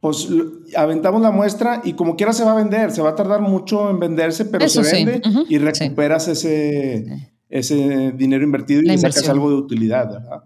pues 0.00 0.28
aventamos 0.76 1.22
la 1.22 1.30
muestra 1.30 1.80
y 1.84 1.92
como 1.92 2.16
quiera 2.16 2.32
se 2.32 2.44
va 2.44 2.52
a 2.52 2.56
vender, 2.56 2.90
se 2.90 3.02
va 3.02 3.10
a 3.10 3.14
tardar 3.14 3.40
mucho 3.40 3.90
en 3.90 4.00
venderse, 4.00 4.44
pero 4.44 4.68
se 4.68 4.82
vende 4.82 5.22
y 5.48 5.58
recuperas 5.58 6.28
ese, 6.28 7.32
ese 7.48 8.12
dinero 8.12 8.44
invertido 8.44 8.82
y 8.82 8.86
le 8.86 8.98
sacas 8.98 9.28
algo 9.28 9.50
de 9.50 9.56
utilidad, 9.56 10.12
¿verdad? 10.12 10.44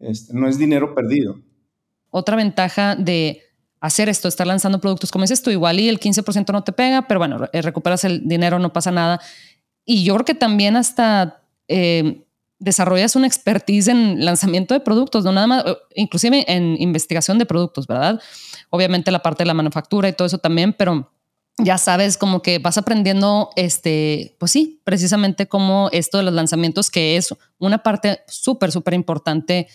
Este, 0.00 0.34
no 0.34 0.48
es 0.48 0.58
dinero 0.58 0.94
perdido. 0.94 1.40
Otra 2.10 2.36
ventaja 2.36 2.96
de 2.96 3.40
hacer 3.80 4.08
esto, 4.08 4.28
estar 4.28 4.46
lanzando 4.46 4.80
productos 4.80 5.10
como 5.10 5.22
dices 5.24 5.42
tú, 5.42 5.50
igual 5.50 5.80
y 5.80 5.88
el 5.88 5.98
15% 5.98 6.52
no 6.52 6.62
te 6.62 6.72
pega, 6.72 7.06
pero 7.08 7.18
bueno, 7.18 7.48
recuperas 7.52 8.04
el 8.04 8.26
dinero, 8.28 8.58
no 8.58 8.72
pasa 8.72 8.90
nada. 8.90 9.20
Y 9.84 10.04
yo 10.04 10.14
creo 10.14 10.24
que 10.24 10.34
también 10.34 10.76
hasta 10.76 11.42
eh, 11.68 12.24
desarrollas 12.62 13.16
una 13.16 13.26
expertise 13.26 13.88
en 13.88 14.24
lanzamiento 14.24 14.72
de 14.72 14.80
productos, 14.80 15.24
no 15.24 15.32
nada 15.32 15.46
más, 15.46 15.64
inclusive 15.94 16.44
en 16.46 16.80
investigación 16.80 17.38
de 17.38 17.46
productos, 17.46 17.86
¿verdad? 17.86 18.20
Obviamente 18.70 19.10
la 19.10 19.20
parte 19.20 19.42
de 19.42 19.48
la 19.48 19.54
manufactura 19.54 20.08
y 20.08 20.12
todo 20.12 20.26
eso 20.26 20.38
también, 20.38 20.72
pero 20.72 21.12
ya 21.58 21.76
sabes 21.76 22.16
como 22.16 22.40
que 22.40 22.60
vas 22.60 22.78
aprendiendo, 22.78 23.50
este, 23.56 24.36
pues 24.38 24.52
sí, 24.52 24.80
precisamente 24.84 25.48
como 25.48 25.88
esto 25.92 26.18
de 26.18 26.24
los 26.24 26.32
lanzamientos, 26.32 26.90
que 26.90 27.16
es 27.16 27.34
una 27.58 27.82
parte 27.82 28.20
súper, 28.28 28.70
súper 28.70 28.94
importante 28.94 29.66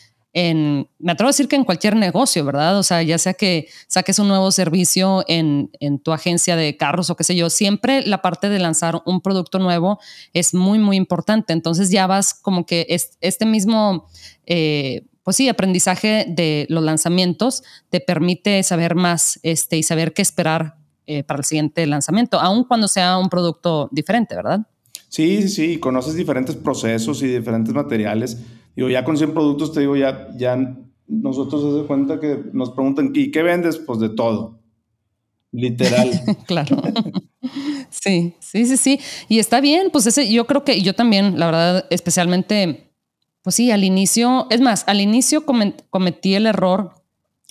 me 1.00 1.12
atrevo 1.12 1.30
a 1.30 1.32
decir 1.32 1.48
que 1.48 1.56
en 1.56 1.64
cualquier 1.64 1.96
negocio, 1.96 2.46
¿verdad? 2.46 2.78
O 2.78 2.84
sea, 2.84 3.02
ya 3.02 3.18
sea 3.18 3.34
que 3.34 3.68
saques 3.88 4.20
un 4.20 4.28
nuevo 4.28 4.52
servicio 4.52 5.24
en, 5.28 5.72
tu 6.04 6.12
agencia 6.12 6.56
de 6.56 6.78
carros 6.78 7.10
o 7.10 7.16
qué 7.16 7.24
sé 7.24 7.36
yo, 7.36 7.50
siempre 7.50 8.06
la 8.06 8.22
parte 8.22 8.50
de 8.50 8.60
lanzar 8.60 9.02
un 9.06 9.22
producto 9.22 9.58
nuevo 9.58 10.00
es 10.34 10.54
muy, 10.54 10.78
muy 10.78 10.96
importante. 10.96 11.54
Entonces 11.54 11.90
ya 11.90 12.08
vas 12.08 12.34
como 12.34 12.66
que 12.66 12.86
este 13.22 13.46
mismo... 13.46 14.08
Eh, 14.46 15.06
pues 15.24 15.36
sí, 15.36 15.50
aprendizaje 15.50 16.26
de 16.30 16.66
los 16.70 16.82
lanzamientos 16.82 17.62
te 17.90 18.00
permite 18.00 18.64
saber 18.64 18.96
más 18.96 19.42
este, 19.44 19.76
y 19.76 19.84
saber 19.84 20.14
qué 20.14 20.22
esperar 20.22 20.78
eh, 21.06 21.24
para 21.24 21.40
el 21.40 21.44
siguiente 21.44 21.86
lanzamiento, 21.86 22.40
aun 22.40 22.64
cuando 22.64 22.88
sea 22.88 23.18
un 23.18 23.28
producto 23.28 23.90
diferente, 23.92 24.36
¿verdad? 24.36 24.62
Sí, 25.10 25.42
sí, 25.42 25.50
sí, 25.50 25.80
conoces 25.80 26.16
diferentes 26.16 26.56
procesos 26.56 27.22
y 27.24 27.28
diferentes 27.28 27.74
materiales 27.74 28.38
Digo, 28.78 28.90
ya 28.90 29.04
con 29.04 29.18
100 29.18 29.34
productos, 29.34 29.74
te 29.74 29.80
digo, 29.80 29.96
ya, 29.96 30.28
ya 30.38 30.56
nosotros 31.08 31.62
se 31.64 31.82
de 31.82 31.88
cuenta 31.88 32.20
que 32.20 32.44
nos 32.54 32.70
preguntan, 32.70 33.12
¿y 33.16 33.32
qué 33.32 33.42
vendes? 33.42 33.80
Pues 33.80 34.00
de 34.00 34.10
todo. 34.10 34.60
Literal. 35.52 36.12
claro. 36.46 36.80
sí, 37.90 38.36
sí, 38.40 38.68
sí, 38.68 38.78
sí. 38.78 39.00
Y 39.30 39.40
está 39.40 39.62
bien, 39.62 39.90
pues 39.92 40.06
ese, 40.06 40.32
yo 40.32 40.46
creo 40.46 40.64
que 40.64 40.80
yo 40.84 40.94
también, 40.94 41.40
la 41.40 41.48
verdad, 41.48 41.86
especialmente, 41.90 42.92
pues 43.42 43.56
sí, 43.56 43.72
al 43.72 43.84
inicio, 43.84 44.46
es 44.52 44.62
más, 44.62 44.84
al 44.88 45.02
inicio 45.02 45.44
cometí 45.90 46.36
el 46.36 46.46
error 46.46 46.92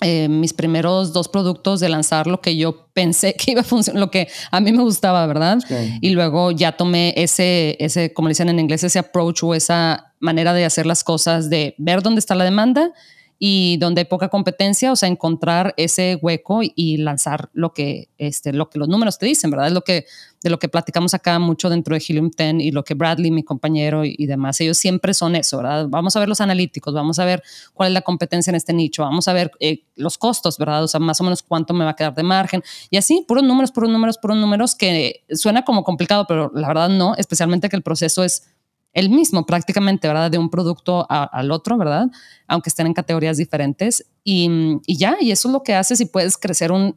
eh, 0.03 0.29
mis 0.29 0.53
primeros 0.53 1.15
dos 1.15 1.27
productos 1.27 1.81
de 1.81 1.89
lanzar 1.89 2.27
lo 2.27 2.43
que 2.43 2.55
yo 2.55 2.91
pensé 2.93 3.33
que 3.35 3.53
iba 3.53 3.63
a 3.63 3.65
funcionar, 3.65 3.99
lo 3.99 4.11
que 4.11 4.29
a 4.51 4.61
mí 4.61 4.71
me 4.71 4.83
gustaba, 4.83 5.27
¿verdad? 5.27 5.59
Y 6.03 6.11
luego 6.11 6.51
ya 6.51 6.77
tomé 6.77 7.15
ese, 7.17 7.77
ese, 7.81 8.13
como 8.13 8.29
dicen 8.29 8.51
en 8.51 8.61
inglés, 8.61 8.85
ese 8.85 8.99
approach 8.99 9.43
o 9.43 9.55
esa 9.55 10.06
manera 10.21 10.53
de 10.53 10.65
hacer 10.65 10.87
las 10.87 11.05
cosas, 11.05 11.51
de 11.51 11.75
ver 11.79 12.03
dónde 12.03 12.21
está 12.21 12.35
la 12.35 12.45
demanda 12.45 12.93
y 13.39 13.77
donde 13.79 14.01
hay 14.01 14.05
poca 14.07 14.29
competencia, 14.29 14.91
o 14.93 14.97
sea, 14.97 15.09
encontrar 15.09 15.75
ese 15.77 16.19
hueco 16.21 16.61
y 16.63 16.97
lanzar 16.97 17.51
lo 17.53 17.75
que, 17.75 18.09
este, 18.17 18.53
lo 18.53 18.71
que 18.71 18.79
los 18.79 18.89
números 18.89 19.19
te 19.19 19.27
dicen, 19.27 19.51
¿verdad? 19.51 19.69
Es 19.69 19.73
lo 19.75 19.83
que, 19.83 20.07
de 20.43 20.49
lo 20.49 20.59
que 20.59 20.69
platicamos 20.69 21.13
acá 21.13 21.39
mucho 21.39 21.69
dentro 21.69 21.95
de 21.95 22.03
Helium 22.07 22.31
10 22.31 22.55
y 22.61 22.71
lo 22.71 22.83
que 22.83 22.95
Bradley, 22.95 23.31
mi 23.31 23.43
compañero 23.43 24.05
y, 24.05 24.27
demás, 24.27 24.61
ellos 24.61 24.79
siempre 24.79 25.13
son 25.13 25.37
eso, 25.37 25.59
¿verdad? 25.59 25.87
Vamos 25.89 26.17
a 26.17 26.21
ver 26.21 26.29
los 26.29 26.41
analíticos, 26.41 26.95
vamos 26.95 27.19
a 27.19 27.27
ver 27.27 27.43
cuál 27.75 27.89
es 27.89 27.95
la 27.95 28.01
competencia 28.01 28.51
en 28.51 28.55
este 28.55 28.73
nicho, 28.73 29.03
vamos 29.03 29.29
a 29.29 29.35
ver 29.35 29.51
eh, 29.61 29.85
los 29.97 30.17
costos, 30.17 30.57
¿verdad? 30.57 30.85
O 30.85 30.89
sea, 30.89 31.01
más 31.01 31.21
o 31.21 31.25
menos 31.25 31.43
cuánto 31.43 31.75
me 31.75 31.85
va 31.85 31.91
a 31.91 31.97
quedar 31.97 32.15
de 32.15 32.23
margen 32.23 32.63
y 32.89 32.97
así, 32.97 33.25
puros 33.29 33.45
números, 33.45 33.71
puros 33.71 33.91
números, 33.91 34.17
puros 34.17 34.39
números 34.39 34.75
que 34.75 35.25
suena 35.31 35.63
como 35.63 35.85
complicado, 35.85 36.25
pero 36.27 36.51
la 36.55 36.69
verdad 36.69 36.89
no, 36.89 37.15
especialmente 37.17 37.69
que 37.69 37.77
el 37.77 37.83
proceso 37.83 38.25
es 38.25 38.56
el 38.97 39.11
mismo 39.11 39.45
prácticamente, 39.45 40.09
¿verdad? 40.09 40.31
De 40.31 40.39
un 40.39 40.49
producto 40.49 41.07
al 41.11 41.51
otro, 41.51 41.77
¿verdad? 41.77 42.07
Aunque 42.49 42.71
estén 42.71 42.87
en 42.87 42.95
categorías 42.95 43.37
diferentes. 43.37 44.07
Y, 44.25 44.81
ya, 44.89 45.19
y 45.21 45.33
eso 45.33 45.49
es 45.49 45.53
lo 45.53 45.63
que 45.63 45.75
haces 45.75 46.01
y 46.01 46.07
puedes 46.07 46.39
crecer 46.39 46.73
un, 46.73 46.97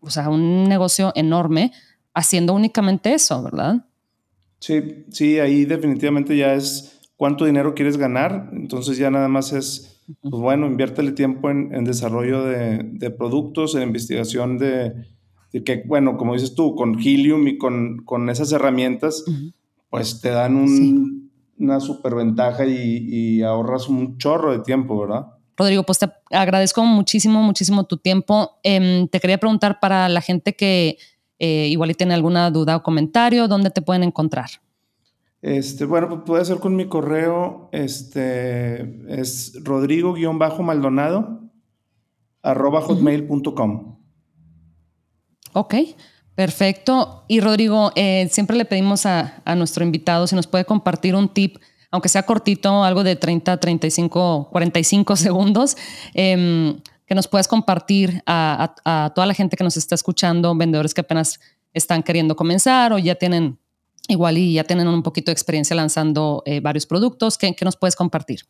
o 0.00 0.10
sea, 0.10 0.30
un 0.30 0.68
negocio 0.68 1.10
enorme 1.16 1.72
haciendo 2.14 2.54
únicamente 2.54 3.12
eso, 3.12 3.42
¿verdad? 3.42 3.84
Sí, 4.60 5.04
sí, 5.10 5.40
ahí 5.40 5.64
definitivamente 5.64 6.36
ya 6.36 6.54
es 6.54 7.00
cuánto 7.16 7.46
dinero 7.46 7.74
quieres 7.74 7.96
ganar. 7.96 8.50
Entonces 8.52 8.96
ya 8.96 9.10
nada 9.10 9.26
más 9.26 9.52
es, 9.52 10.04
pues 10.22 10.40
bueno, 10.40 10.68
inviértele 10.68 11.10
tiempo 11.10 11.50
en, 11.50 11.82
desarrollo 11.82 12.44
de, 12.44 13.10
productos, 13.10 13.74
en 13.74 13.82
investigación 13.82 14.56
de, 14.56 14.92
que, 15.64 15.82
bueno, 15.84 16.16
como 16.16 16.34
dices 16.34 16.54
tú, 16.54 16.76
con 16.76 16.96
Helium 16.96 17.48
y 17.48 17.58
con, 17.58 18.04
con 18.04 18.30
esas 18.30 18.52
herramientas, 18.52 19.24
pues 19.90 20.20
te 20.20 20.28
dan 20.28 20.54
un, 20.54 21.23
una 21.58 21.80
superventaja 21.80 22.66
y, 22.66 23.06
y 23.08 23.42
ahorras 23.42 23.88
un 23.88 24.18
chorro 24.18 24.52
de 24.52 24.60
tiempo, 24.60 25.00
¿verdad? 25.00 25.26
Rodrigo, 25.56 25.84
pues 25.84 25.98
te 25.98 26.10
agradezco 26.30 26.84
muchísimo, 26.84 27.42
muchísimo 27.42 27.84
tu 27.84 27.96
tiempo. 27.96 28.58
Em, 28.62 29.06
te 29.08 29.20
quería 29.20 29.38
preguntar 29.38 29.78
para 29.80 30.08
la 30.08 30.20
gente 30.20 30.54
que 30.54 30.98
eh, 31.38 31.68
igual 31.68 31.90
y 31.90 31.94
tiene 31.94 32.14
alguna 32.14 32.50
duda 32.50 32.76
o 32.76 32.82
comentario, 32.82 33.48
¿dónde 33.48 33.70
te 33.70 33.82
pueden 33.82 34.02
encontrar? 34.02 34.50
Este, 35.42 35.84
bueno, 35.84 36.08
pues 36.08 36.20
puede 36.24 36.44
ser 36.44 36.58
con 36.58 36.74
mi 36.74 36.86
correo, 36.86 37.68
este, 37.72 39.20
es 39.20 39.62
rodrigo-maldonado 39.62 41.40
arroba 42.42 42.80
hotmail.com. 42.80 43.98
Ok, 45.52 45.74
Perfecto. 46.34 47.24
Y 47.28 47.40
Rodrigo, 47.40 47.92
eh, 47.94 48.28
siempre 48.30 48.56
le 48.56 48.64
pedimos 48.64 49.06
a, 49.06 49.42
nuestro 49.56 49.84
invitado 49.84 50.26
si 50.26 50.34
nos 50.34 50.46
puede 50.46 50.64
compartir 50.64 51.14
un 51.14 51.28
tip, 51.28 51.58
aunque 51.90 52.08
sea 52.08 52.24
cortito, 52.24 52.82
algo 52.82 53.04
de 53.04 53.14
30, 53.14 53.56
35, 53.58 54.48
45 54.50 55.16
segundos, 55.16 55.76
em, 56.12 56.80
que 57.06 57.14
nos 57.14 57.28
puedas 57.28 57.46
compartir 57.46 58.22
a, 58.26 59.12
toda 59.14 59.26
la 59.26 59.34
gente 59.34 59.56
que 59.56 59.62
nos 59.62 59.76
está 59.76 59.94
escuchando, 59.94 60.56
vendedores 60.56 60.92
que 60.92 61.02
apenas 61.02 61.38
están 61.72 62.02
queriendo 62.02 62.34
comenzar 62.34 62.92
o 62.92 62.98
ya 62.98 63.14
tienen 63.14 63.58
igual 64.08 64.38
y 64.38 64.54
ya 64.54 64.64
tienen 64.64 64.88
un 64.88 65.02
poquito 65.02 65.30
de 65.30 65.34
experiencia 65.34 65.76
lanzando 65.76 66.42
eh, 66.46 66.60
varios 66.60 66.86
productos. 66.86 67.38
¿Qué, 67.38 67.54
nos 67.62 67.76
puedes 67.76 67.94
compartir? 67.94 68.40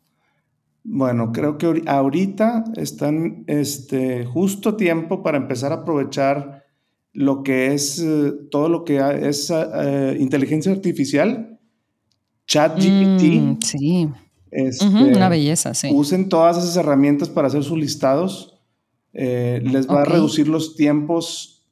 Bueno, 0.83 1.31
creo 1.31 1.57
que 1.57 1.83
ahorita 1.85 2.63
están 2.75 3.43
este, 3.47 4.25
justo 4.25 4.75
tiempo 4.75 5.23
para 5.23 5.37
empezar 5.37 5.71
a 5.71 5.75
aprovechar 5.75 6.64
lo 7.15 7.43
que 7.43 7.73
es 7.73 7.99
eh, 7.99 8.33
todo 8.51 8.67
lo 8.67 8.83
que 8.83 8.99
es 9.23 9.49
eh, 9.49 10.17
inteligencia 10.19 10.71
artificial, 10.71 11.59
ChatGPT. 12.45 13.23
Mm, 13.23 13.57
sí. 13.61 14.09
Este, 14.51 14.85
una 14.85 15.29
belleza, 15.29 15.73
sí. 15.73 15.89
Usen 15.91 16.29
todas 16.29 16.57
esas 16.57 16.75
herramientas 16.77 17.29
para 17.29 17.47
hacer 17.47 17.63
sus 17.63 17.77
listados. 17.77 18.59
Eh, 19.13 19.61
les 19.63 19.87
va 19.89 20.01
a 20.01 20.05
reducir 20.05 20.47
los 20.47 20.75
tiempos. 20.75 21.65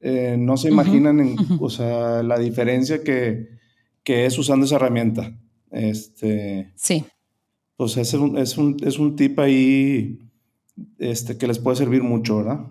no 0.00 0.56
se 0.56 0.68
imaginan 0.68 1.20
en, 1.20 1.36
o 1.60 1.70
sea, 1.70 2.24
la 2.24 2.38
diferencia 2.38 3.04
que, 3.04 3.48
que, 4.02 4.26
es 4.26 4.36
usando 4.36 4.66
esa 4.66 4.76
herramienta. 4.76 5.32
Este, 5.70 6.72
sí. 6.74 7.04
Pues 7.76 7.96
es 7.96 8.12
un, 8.14 8.36
es 8.36 8.58
un, 8.58 8.76
es 8.84 8.98
un 8.98 9.14
tip 9.14 9.38
ahí 9.38 10.18
este, 10.98 11.38
que 11.38 11.46
les 11.46 11.60
puede 11.60 11.76
servir 11.76 12.02
mucho, 12.02 12.38
¿verdad? 12.38 12.66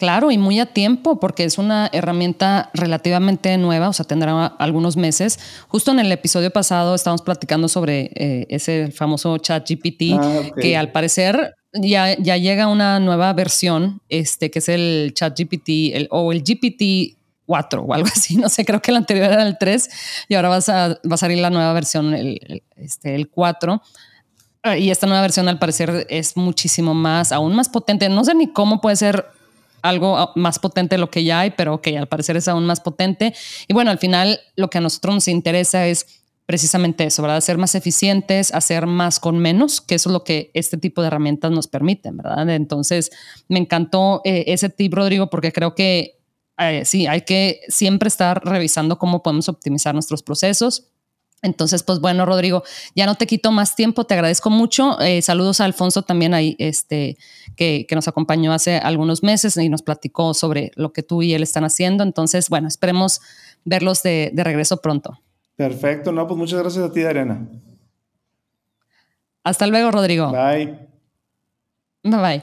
Claro, 0.00 0.30
y 0.30 0.38
muy 0.38 0.58
a 0.58 0.64
tiempo, 0.64 1.20
porque 1.20 1.44
es 1.44 1.58
una 1.58 1.90
herramienta 1.92 2.70
relativamente 2.72 3.58
nueva, 3.58 3.90
o 3.90 3.92
sea, 3.92 4.06
tendrá 4.06 4.46
algunos 4.46 4.96
meses. 4.96 5.38
Justo 5.68 5.90
en 5.90 6.00
el 6.00 6.10
episodio 6.10 6.50
pasado 6.50 6.94
estábamos 6.94 7.20
platicando 7.20 7.68
sobre 7.68 8.10
eh, 8.14 8.46
ese 8.48 8.90
famoso 8.92 9.36
chat 9.36 9.68
GPT, 9.68 10.18
ah, 10.18 10.42
que 10.58 10.74
al 10.74 10.90
parecer 10.90 11.54
ya, 11.74 12.16
ya 12.16 12.38
llega 12.38 12.66
una 12.66 12.98
nueva 12.98 13.30
versión, 13.34 14.00
este, 14.08 14.50
que 14.50 14.60
es 14.60 14.70
el 14.70 15.12
chat 15.12 15.38
GPT 15.38 16.08
o 16.08 16.32
el 16.32 16.44
GPT 16.44 17.18
4 17.44 17.82
o 17.82 17.92
algo 17.92 18.08
así, 18.10 18.36
no 18.36 18.48
sé, 18.48 18.64
creo 18.64 18.80
que 18.80 18.92
el 18.92 18.96
anterior 18.96 19.30
era 19.30 19.42
el 19.42 19.58
3 19.58 19.90
y 20.28 20.34
ahora 20.34 20.48
va 20.48 20.56
a, 20.56 21.16
salir 21.18 21.38
la 21.40 21.50
nueva 21.50 21.74
versión, 21.74 22.14
el, 22.14 22.62
este, 22.76 23.14
el 23.14 23.28
4. 23.28 23.82
Ah, 24.62 24.78
y 24.78 24.90
esta 24.90 25.06
nueva 25.06 25.20
versión 25.20 25.46
al 25.46 25.58
parecer 25.58 26.06
es 26.08 26.38
muchísimo 26.38 26.94
más, 26.94 27.32
aún 27.32 27.54
más 27.54 27.68
potente. 27.68 28.08
No 28.08 28.24
sé 28.24 28.34
ni 28.34 28.50
cómo 28.50 28.80
puede 28.80 28.96
ser 28.96 29.26
algo 29.82 30.16
ah, 30.16 30.32
más 30.36 30.58
potente 30.58 30.96
de 30.96 31.00
lo 31.00 31.10
que 31.10 31.24
ya 31.24 31.40
hay, 31.40 31.50
pero 31.50 31.80
que 31.80 31.96
al 31.96 32.08
parecer 32.08 32.36
es 32.36 32.48
aún 32.48 32.66
más 32.66 32.80
potente. 32.80 33.34
Y 33.68 33.74
bueno, 33.74 33.90
al 33.90 33.98
final 33.98 34.40
lo 34.56 34.70
que 34.70 34.78
a 34.78 34.80
nosotros 34.80 35.14
nos 35.14 35.28
interesa 35.28 35.86
es 35.86 36.20
precisamente 36.46 37.04
eso, 37.04 37.22
¿verdad? 37.22 37.40
Ser 37.40 37.58
más 37.58 37.76
eficientes, 37.76 38.52
hacer 38.52 38.86
más 38.86 39.20
con 39.20 39.38
menos, 39.38 39.80
que 39.80 39.94
eso 39.94 40.08
es 40.08 40.12
lo 40.12 40.24
que 40.24 40.50
este 40.52 40.76
tipo 40.76 41.00
de 41.00 41.06
herramientas 41.06 41.52
nos 41.52 41.68
permiten, 41.68 42.16
¿verdad? 42.16 42.50
Entonces, 42.50 43.10
me 43.48 43.60
encantó 43.60 44.20
eh, 44.24 44.44
ese 44.48 44.68
tip, 44.68 44.92
Rodrigo, 44.92 45.30
porque 45.30 45.52
creo 45.52 45.76
que 45.76 46.18
eh, 46.58 46.84
sí, 46.84 47.06
hay 47.06 47.22
que 47.22 47.60
siempre 47.68 48.08
estar 48.08 48.44
revisando 48.44 48.98
cómo 48.98 49.22
podemos 49.22 49.48
optimizar 49.48 49.94
nuestros 49.94 50.24
procesos 50.24 50.90
entonces, 51.42 51.82
pues 51.82 52.00
bueno, 52.00 52.26
Rodrigo, 52.26 52.62
ya 52.94 53.06
no 53.06 53.14
te 53.14 53.26
quito 53.26 53.50
más 53.50 53.74
tiempo, 53.74 54.04
te 54.04 54.14
agradezco 54.14 54.50
mucho. 54.50 55.00
Eh, 55.00 55.22
saludos 55.22 55.60
a 55.60 55.64
Alfonso 55.64 56.02
también 56.02 56.34
ahí, 56.34 56.54
este, 56.58 57.16
que, 57.56 57.86
nos 57.94 58.08
acompañó 58.08 58.52
hace 58.52 58.76
algunos 58.76 59.22
meses 59.22 59.56
y 59.56 59.68
nos 59.68 59.82
platicó 59.82 60.34
sobre 60.34 60.70
lo 60.76 60.92
que 60.92 61.02
tú 61.02 61.22
y 61.22 61.32
él 61.32 61.42
están 61.42 61.64
haciendo. 61.64 62.04
Entonces, 62.04 62.48
bueno, 62.50 62.68
esperemos 62.68 63.20
verlos 63.64 64.02
de, 64.02 64.30
de 64.32 64.44
regreso 64.44 64.78
pronto. 64.78 65.18
Perfecto, 65.56 66.12
no, 66.12 66.26
pues 66.26 66.38
muchas 66.38 66.60
gracias 66.60 66.84
a 66.84 66.92
ti, 66.92 67.02
Arena. 67.02 67.48
Hasta 69.42 69.66
luego, 69.66 69.90
Rodrigo. 69.90 70.30
Bye. 70.30 70.88
Bye 72.02 72.20
bye. 72.20 72.38